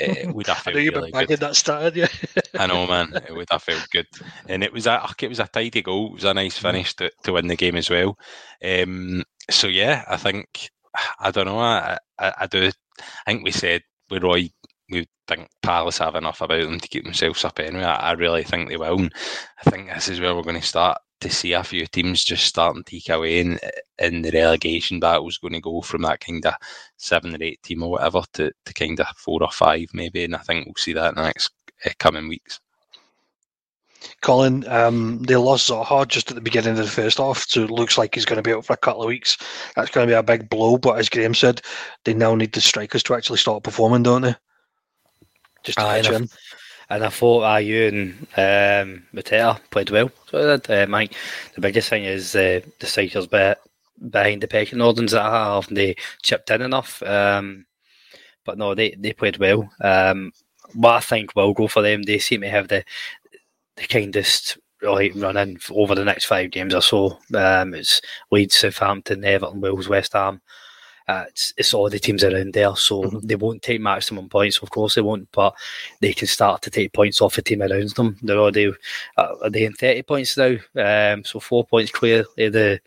[0.00, 1.40] eh, it would have felt I know you've really been good.
[1.40, 2.08] that started, yeah.
[2.58, 4.06] I know, man, it would have felt good,
[4.48, 6.08] and it was a it was a tidy goal.
[6.08, 6.68] It was a nice mm-hmm.
[6.68, 8.18] finish to, to win the game as well.
[8.64, 10.70] Um, so yeah, I think
[11.20, 11.58] I don't know.
[11.58, 12.70] I, I, I do.
[12.98, 14.50] I think we said with Roy
[14.90, 17.84] we think Palace have enough about them to keep themselves up anyway.
[17.84, 18.98] I, I really think they will.
[18.98, 19.12] And
[19.64, 22.46] I think this is where we're going to start to see a few teams just
[22.46, 23.58] starting to take away in,
[23.98, 26.54] in the relegation battle is going to go from that kind of
[26.96, 30.24] seven or eight team or whatever to, to kind of four or five maybe.
[30.24, 31.50] And I think we'll see that in the next
[31.84, 32.60] uh, coming weeks.
[34.20, 37.70] Colin, um, they lost Zaha just at the beginning of the first half, so it
[37.70, 39.36] looks like he's going to be out for a couple of weeks.
[39.76, 41.62] That's going to be a big blow, but as Graham said,
[42.04, 44.34] they now need the strikers to actually start performing, don't they?
[45.62, 46.30] just to uh, and,
[46.90, 50.10] I, and I thought Ayew and um, Mateta played well.
[50.30, 51.14] So uh, Mike,
[51.54, 53.58] the biggest thing is uh, the cycles bit
[54.10, 57.02] behind the pecking orders that I have, they chipped in enough.
[57.02, 57.66] Um,
[58.44, 59.70] but no, they, they played well.
[59.80, 60.32] Um,
[60.74, 62.84] what I think will go for them, they seem to have the
[63.78, 67.18] the kindest like running over the next five games or so.
[67.34, 68.00] Um, it's
[68.30, 70.40] Leeds, Southampton, Everton, Wolves, West Ham.
[71.08, 73.26] Uh, it's, it's all the teams around there, so mm-hmm.
[73.26, 74.58] they won't take maximum points.
[74.58, 75.54] Of course, they won't, but
[76.00, 78.18] they can start to take points off the team around them.
[78.22, 78.74] They're already
[79.16, 80.56] uh, are they in thirty points now?
[80.76, 82.80] Um, so four points clear of the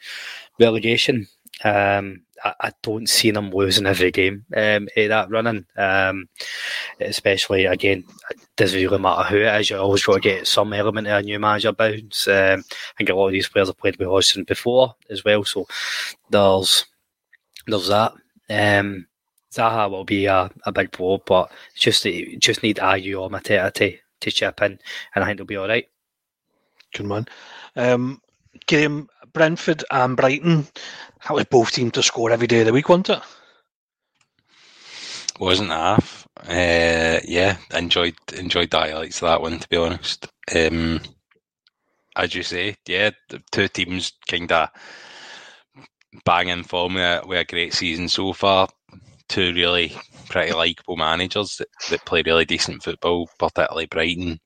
[0.60, 1.28] relegation.
[1.64, 5.66] Um, I, I, don't see them losing every game um, that running.
[5.78, 6.30] Um,
[7.00, 9.70] especially again, it doesn't really matter who it is.
[9.70, 12.28] You always got to get some element of a new manager bounce.
[12.28, 15.44] Um, I think a lot of these players have played with Hodgson before as well,
[15.44, 15.68] so
[16.30, 16.86] there's
[17.68, 18.14] there's that.
[18.50, 19.08] Um,
[19.54, 22.04] Zaha will be a, a big blow, but just
[22.40, 24.80] just need Ayew or Mateta to, to chip in,
[25.14, 25.88] and I think they'll be all right.
[26.94, 27.28] Good man.
[27.76, 28.22] Um,
[28.68, 30.68] game Brentford and Brighton.
[31.24, 33.22] That was both teams to score every day of the week, wasn't it?
[35.40, 36.28] Wasn't half.
[36.38, 39.60] Uh, yeah, enjoyed enjoyed the highlights of that one.
[39.60, 41.02] To be honest, um,
[42.16, 44.70] as you say, yeah, the two teams kind of
[46.26, 48.68] banging form with a, a great season so far.
[49.30, 49.96] Two really
[50.30, 54.40] pretty likeable managers that, that play really decent football, particularly Brighton.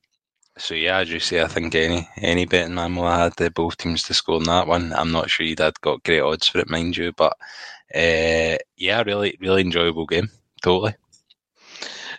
[0.58, 3.76] So yeah, as you say, I think any any betting man will have had both
[3.76, 4.92] teams to score in that one.
[4.94, 7.36] I'm not sure you'd had got great odds for it, mind you, but
[7.94, 10.30] uh, yeah, really really enjoyable game,
[10.62, 10.94] totally.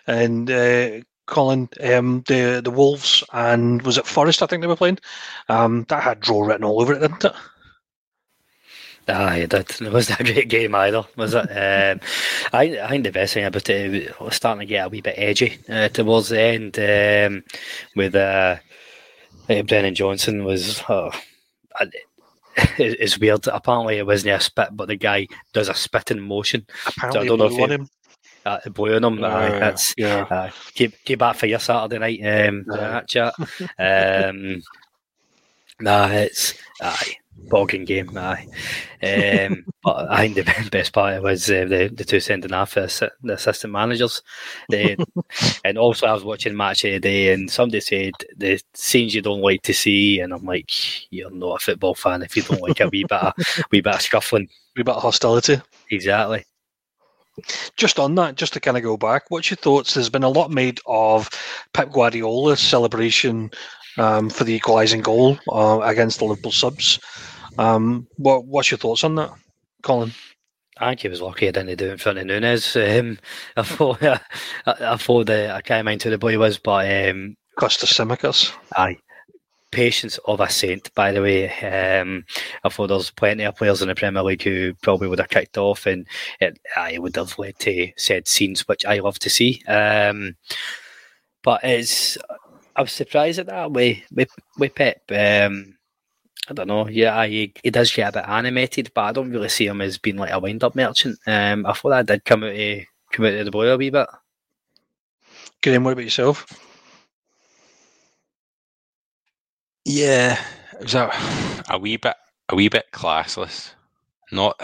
[0.06, 4.42] And uh, Colin, um, the the Wolves and was it Forest?
[4.42, 4.98] I think they were playing.
[5.48, 7.32] Um, that had draw written all over it, didn't it?
[9.08, 9.80] It did.
[9.80, 11.40] It wasn't a great game either, was it?
[11.40, 12.00] um,
[12.52, 15.00] I, I think the best thing about it it was starting to get a wee
[15.00, 17.44] bit edgy uh, towards the end um,
[17.96, 18.56] with uh,
[19.48, 20.82] uh, Brennan Johnson was.
[20.88, 21.10] Uh,
[22.76, 23.46] it's weird.
[23.46, 26.66] Apparently, it wasn't a spit, but the guy does a spitting motion.
[26.86, 27.88] Apparently, so I don't know if him.
[28.44, 29.24] Uh, blue on him.
[29.24, 30.26] Uh, that's yeah.
[30.28, 33.34] Uh, keep keep back for your Saturday night um, uh, chat.
[33.78, 34.62] um,
[35.80, 37.14] nah, it's aye
[37.48, 38.46] bogging game, aye.
[39.02, 43.10] Um, but I think the best part was uh, the the two sending off the
[43.28, 44.22] assistant managers.
[44.70, 44.96] They,
[45.64, 49.22] and also, I was watching match of the day, and somebody said the scenes you
[49.22, 50.70] don't like to see, and I'm like,
[51.12, 53.34] you're not a football fan if you don't like a wee bit of
[53.70, 55.60] wee bit of scuffling, wee bit of hostility.
[55.90, 56.44] Exactly.
[57.76, 59.94] Just on that, just to kind of go back, what's your thoughts?
[59.94, 61.30] There's been a lot made of
[61.72, 63.52] Pep Guardiola's celebration
[63.98, 66.98] um, for the equalising goal uh, against the Liverpool subs.
[67.58, 69.30] Um, what What's your thoughts on that,
[69.82, 70.12] Colin?
[70.80, 72.76] I think he was lucky I didn't do it in front of Nunez.
[72.76, 73.18] Um,
[73.56, 74.20] I thought I,
[74.66, 78.52] I thought the I can't mind who the boy was, but um, Kostas Tsimikas.
[78.76, 78.98] Aye,
[79.72, 80.94] patience of a saint.
[80.94, 81.50] By the way,
[82.00, 82.24] um,
[82.62, 85.58] I thought there's plenty of players in the Premier League who probably would have kicked
[85.58, 86.06] off, and
[86.40, 89.62] it, I would have led to said scenes which I love to see.
[89.66, 90.36] Um,
[91.42, 92.18] But it's
[92.78, 95.02] I was surprised at that way with with Pep.
[95.10, 95.76] Um,
[96.48, 96.88] I don't know.
[96.88, 99.98] Yeah, he, he does get a bit animated, but I don't really see him as
[99.98, 101.18] being like a wind up merchant.
[101.26, 102.78] Um, I thought that did come out of
[103.12, 104.06] come out of the boy a wee bit.
[105.60, 106.46] Graham, what about yourself?
[109.84, 110.40] Yeah,
[110.74, 111.10] it was a,
[111.70, 112.14] a wee bit
[112.48, 113.72] a wee bit classless.
[114.30, 114.56] Not,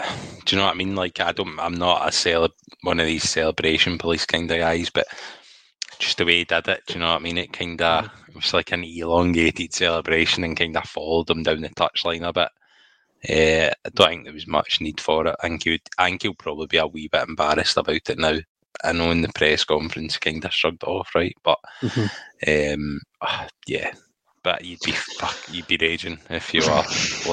[0.45, 0.95] do you know what I mean?
[0.95, 2.51] Like I don't, I'm not a celeb,
[2.83, 5.07] one of these celebration police kind of guys, but
[5.99, 7.37] just the way he did it, do you know what I mean?
[7.37, 11.61] It kind of it was like an elongated celebration and kind of followed him down
[11.61, 12.49] the touchline a bit.
[13.27, 15.35] Uh, I don't think there was much need for it.
[15.41, 18.37] I think, would, I think he'll probably be a wee bit embarrassed about it now.
[18.83, 21.35] I know in the press conference kind of shrugged it off, right?
[21.43, 22.73] But mm-hmm.
[22.73, 23.91] um, uh, yeah,
[24.43, 26.83] but you'd be fuck, you'd be raging if you were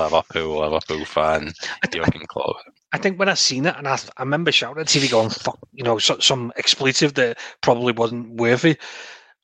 [0.02, 1.52] Liverpool Liverpool fan.
[1.90, 2.56] Jurgen Klopp.
[2.92, 5.58] I think when I seen it, and I, I remember shouting at TV, going "fuck,"
[5.72, 8.76] you know, so, some expletive that probably wasn't worthy.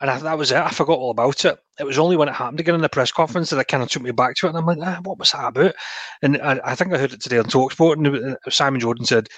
[0.01, 0.59] And I, that was it.
[0.59, 1.59] I forgot all about it.
[1.81, 3.89] It was only when it happened again in the press conference that it kind of
[3.89, 4.51] took me back to it.
[4.51, 5.75] And I'm like, ah, what was that about?
[6.23, 7.95] And I, I think I heard it today on Talksport.
[7.95, 9.29] And Simon Jordan said,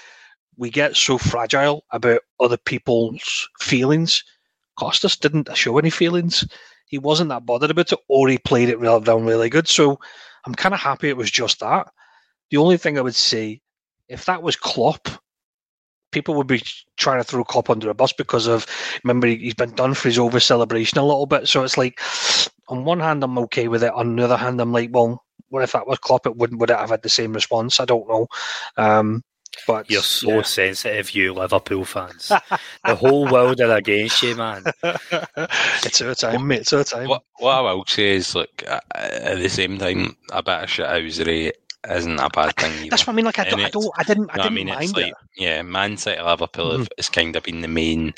[0.57, 4.23] we get so fragile about other people's feelings.
[4.77, 6.45] Costas didn't show any feelings
[6.91, 9.67] he wasn't that bothered about it, or he played it down really good.
[9.67, 9.97] So
[10.45, 11.87] I'm kind of happy it was just that.
[12.49, 13.61] The only thing I would say,
[14.11, 15.07] if that was Klopp,
[16.11, 16.61] people would be
[16.97, 18.67] trying to throw Klopp under a bus because of
[19.03, 21.47] remember he's been done for his over celebration a little bit.
[21.47, 21.99] So it's like
[22.67, 25.63] on one hand I'm okay with it, on the other hand I'm like, well, what
[25.63, 26.27] if that was Klopp?
[26.27, 27.79] It wouldn't would it have had the same response?
[27.79, 28.27] I don't know.
[28.77, 29.23] Um,
[29.67, 30.41] but you're so yeah.
[30.43, 32.31] sensitive, you Liverpool fans.
[32.85, 34.63] the whole world are against you, man.
[34.83, 36.61] it's our time, mate.
[36.61, 37.09] It's our time.
[37.09, 40.63] What, what I will say is, look, at the same time, i bet a bit
[40.63, 41.51] of shithousery
[41.89, 42.71] isn't a bad thing.
[42.73, 42.89] Either.
[42.89, 43.25] That's what I mean.
[43.25, 44.67] Like, I, don't, I, don't, I didn't, I didn't I mean?
[44.67, 45.13] mind like, it.
[45.37, 46.83] Yeah, Man City Liverpool mm-hmm.
[46.97, 48.13] has kind of been the main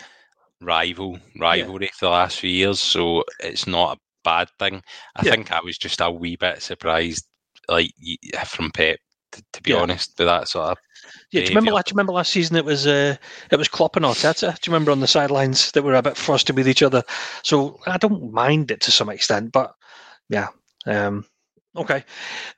[0.61, 1.91] rival rivalry yeah.
[1.97, 4.81] for the last few years, so it's not a bad thing.
[5.15, 5.31] I yeah.
[5.31, 7.25] think I was just a wee bit surprised,
[7.69, 7.91] like
[8.45, 8.99] from Pep,
[9.33, 9.77] to, to be yeah.
[9.77, 10.77] honest, with that sort of
[11.31, 11.71] yeah, do you remember?
[11.71, 12.55] Last, do you remember last season?
[12.55, 13.15] It was uh,
[13.51, 14.59] it was Klopp and Arteta.
[14.59, 17.03] Do you remember on the sidelines that were a bit frosty with each other?
[17.43, 19.73] So I don't mind it to some extent, but
[20.29, 20.49] yeah.
[20.85, 21.25] Um,
[21.75, 22.03] okay.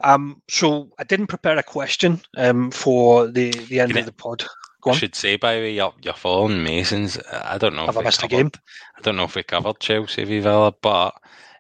[0.02, 4.46] Um, so I didn't prepare a question um, for the the end of the pod.
[4.82, 4.96] Go on.
[4.96, 7.18] I should say by the way, you're, you're following Masons.
[7.32, 8.52] I don't know Have if I missed covered, a game.
[8.98, 11.14] I don't know if we covered Chelsea v Villa, but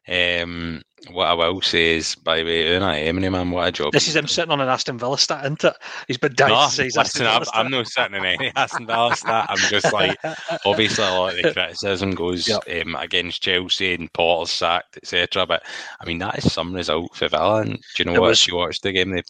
[0.07, 0.81] um,
[1.11, 3.93] what I will say is, by the way, Unai Emery, man, what a job.
[3.93, 5.73] This is him sitting on an Aston Villa stat, isn't it?
[6.07, 8.87] He's been dying no, to say he's listen, I'm, I'm, not sitting in any Aston
[8.87, 9.47] Villa stat.
[9.49, 10.17] I'm just like,
[10.65, 12.61] obviously, a lot of the criticism goes yep.
[12.81, 15.45] um, against Chelsea and Potter's sacked, etc.
[15.45, 15.63] But
[15.99, 17.61] I mean, that is some result for Villa.
[17.61, 18.29] And do you know it what?
[18.29, 19.23] Was, you watched the game, they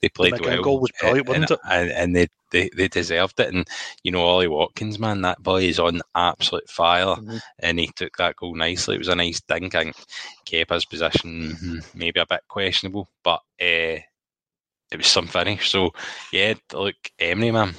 [0.00, 0.62] they played the well.
[0.62, 1.60] goal was brilliant, and, wasn't it?
[1.70, 3.52] And, and they they, they deserved it.
[3.52, 3.68] And
[4.02, 7.38] you know, Ollie Watkins, man, that boy is on absolute fire, mm-hmm.
[7.58, 8.96] and he took that goal nicely.
[8.96, 9.74] It was a nice dink.
[9.74, 9.92] I
[10.46, 11.78] Kepa's position mm-hmm.
[11.98, 14.00] maybe a bit questionable, but uh,
[14.90, 15.70] it was some finish.
[15.70, 15.90] So
[16.32, 17.74] yeah, look, Emery, man.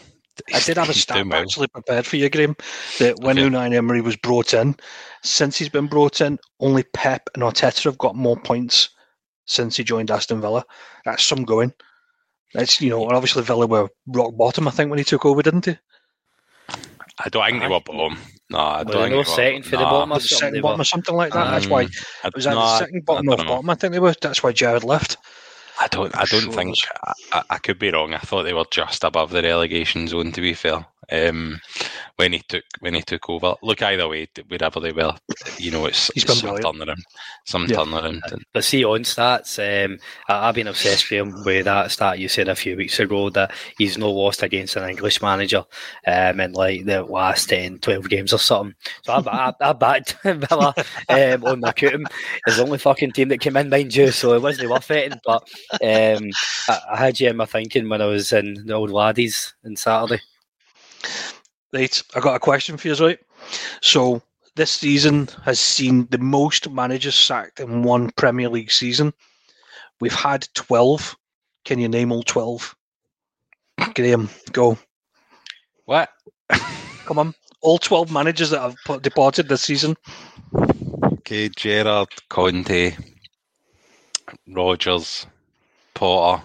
[0.54, 1.42] I did have a stat well.
[1.42, 2.56] actually prepared for you, Graham,
[3.00, 3.50] that when okay.
[3.50, 4.76] Unai Emery was brought in,
[5.24, 8.90] since he's been brought in, only Pep and Arteta have got more points
[9.46, 10.64] since he joined Aston Villa.
[11.06, 11.74] That's some going.
[12.54, 14.68] That's you know, obviously Villa were rock bottom.
[14.68, 15.78] I think when he took over, didn't he?
[17.24, 18.18] I don't think they were bottom.
[18.50, 21.16] No, I don't think they were second for the bottom, or second bottom or something
[21.16, 21.48] like that.
[21.48, 23.70] Um, That's why it was at no, the second bottom or bottom.
[23.70, 24.14] I think they were.
[24.22, 25.18] That's why Gerrard left.
[25.80, 26.16] I don't.
[26.16, 26.78] I don't sure think.
[27.32, 28.14] I, I, could be wrong.
[28.14, 30.32] I thought they were just above the relegation zone.
[30.34, 31.60] To be fair, um,
[32.16, 33.56] when he took when he took over.
[33.62, 35.14] Look, either way, wherever they were,
[35.58, 37.02] you know, it's, He's it's some turnaround,
[37.46, 37.78] some yeah.
[37.78, 38.22] turnaround.
[38.54, 39.98] But see on stats, um,
[40.28, 43.30] I, have been obsessed with him with that stat you said a few weeks ago
[43.32, 45.64] that he's no lost against an English manager
[46.08, 48.76] um, in like the last 10, 12 games or something.
[49.04, 50.74] So I, I, I backed Villa
[51.10, 52.06] um, on my Cootum.
[52.46, 55.14] It's the only fucking team that came in, mind you, so it wasn't worth it.
[55.26, 55.44] But
[55.84, 56.30] um,
[56.70, 59.76] I, I had you in my thinking when I was in the old laddies on
[59.76, 60.22] Saturday.
[61.74, 63.20] Right, I got a question for you, right?
[63.82, 64.22] So
[64.56, 69.14] this season has seen the most managers sacked in one Premier League season.
[70.00, 71.16] We've had twelve.
[71.64, 72.76] Can you name all twelve?
[73.96, 74.78] Graham, go.
[75.86, 76.10] What?
[77.06, 79.96] Come on, all twelve managers that have departed this season.
[81.04, 82.96] Okay, Gerrard, Conte,
[84.48, 85.26] Rodgers,
[85.94, 86.44] Potter.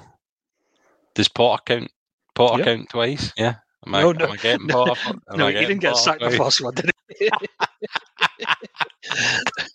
[1.15, 1.91] Does Potter count?
[2.35, 2.67] Potter yep.
[2.67, 3.33] count twice?
[3.37, 3.57] Yeah.
[3.87, 5.13] Am I, no, no, I getting no, off?
[5.35, 7.31] no, he didn't get sacked the first one, did he?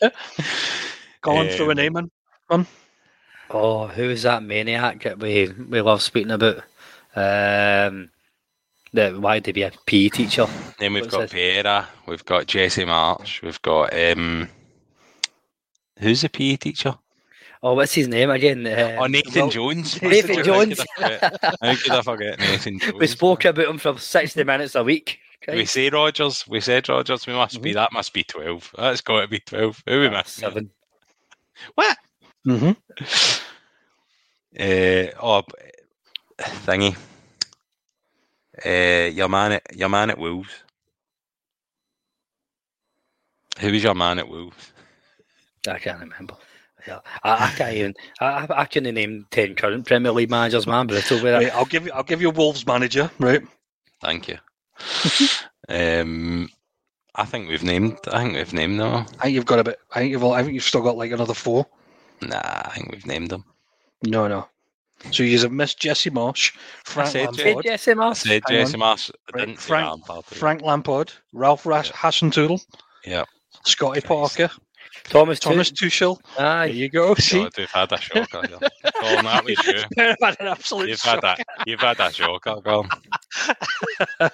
[1.21, 2.11] Go on, um, throw a name in.
[2.49, 2.67] Come on.
[3.51, 6.57] Oh, who is that maniac that we we love speaking about?
[7.15, 8.09] Um,
[8.93, 10.47] The why to be a PE teacher?
[10.79, 11.31] Then we've What's got this?
[11.31, 14.49] Pereira, we've got Jesse Marsch, we've got um,
[15.99, 16.95] who's the PE teacher?
[17.63, 18.65] Oh, what's his name again?
[18.65, 20.01] Uh, oh, Nathan well, Jones.
[20.01, 20.79] Nathan How Jones.
[20.97, 22.93] I How could I forget Nathan Jones?
[22.99, 25.19] we spoke about him for sixty minutes a week.
[25.47, 25.73] We Christ.
[25.73, 26.47] say Rodgers.
[26.47, 27.27] We said Rodgers.
[27.27, 27.73] We must be.
[27.73, 28.71] That must be twelve.
[28.75, 29.83] That's got to be twelve.
[29.87, 30.37] Who we missed?
[30.37, 30.71] Seven.
[31.75, 31.97] What?
[32.47, 32.71] Mm-hmm.
[34.59, 35.43] Uh, oh,
[36.39, 36.97] thingy.
[38.65, 40.51] Uh, your man at your man at Wolves.
[43.59, 44.73] Who was your man at Wolves?
[45.67, 46.35] I can't remember.
[46.87, 47.93] Yeah, I, I can't even.
[48.19, 50.87] I, I- I couldn't name ten current Premier League managers, man.
[50.87, 51.43] Brutal with that.
[51.43, 51.91] Right, I'll give you.
[51.93, 53.09] I'll give you a Wolves manager.
[53.19, 53.41] Right.
[54.01, 54.37] Thank you.
[55.69, 56.49] um,
[57.15, 57.97] I think we've named.
[58.11, 59.05] I think we've named them.
[59.19, 59.79] I think you've got a bit.
[59.93, 60.23] I think you've.
[60.23, 61.65] I think you've still got like another four.
[62.21, 63.43] Nah, I think we've named them.
[64.03, 64.47] No, no.
[65.11, 66.55] So you have missed Jesse Marsch,
[66.85, 68.17] Frank said Lampard, Hey, Jesse I Marsch.
[68.17, 68.77] said Jesse.
[68.77, 69.09] Marsch.
[69.33, 70.25] I Right, Frank- Lampard.
[70.25, 72.63] Frank Lampard, Ralph Ras- Hasenhüttl,
[73.03, 73.23] Yeah.
[73.65, 74.05] Scotty Christ.
[74.37, 74.51] Parker,
[75.05, 75.39] Thomas.
[75.39, 76.19] Thomas Tuchel.
[76.19, 76.37] Tuchel.
[76.37, 77.15] There you go.
[77.15, 78.47] See, God, we've had a shocker.
[78.47, 78.59] here.
[78.99, 79.83] Colin, that was you.
[80.03, 81.37] I've had an absolute You've had shock.
[81.37, 81.45] that.
[81.67, 82.89] You've had a shocker, Colin.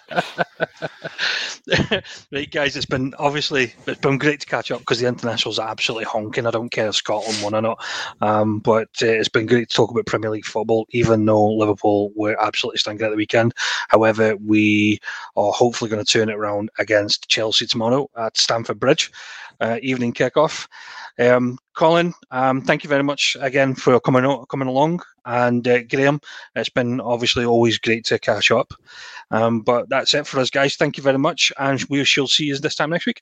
[2.31, 5.69] right, guys, it's been obviously it's been great to catch up because the internationals are
[5.69, 6.45] absolutely honking.
[6.45, 7.83] I don't care if Scotland won or not,
[8.21, 12.11] um, but uh, it's been great to talk about Premier League football, even though Liverpool
[12.15, 13.53] were absolutely stinking at the weekend.
[13.89, 14.99] However, we
[15.35, 19.11] are hopefully going to turn it around against Chelsea tomorrow at Stamford Bridge,
[19.61, 20.46] uh, evening kickoff.
[21.19, 25.83] Um, Colin, um, thank you very much again for coming o- coming along, and uh,
[25.83, 26.19] Graham,
[26.55, 28.73] it's been obviously always great to catch up.
[29.31, 30.75] Um, but that's it for us, guys.
[30.75, 33.21] Thank you very much, and we shall see you this time next week.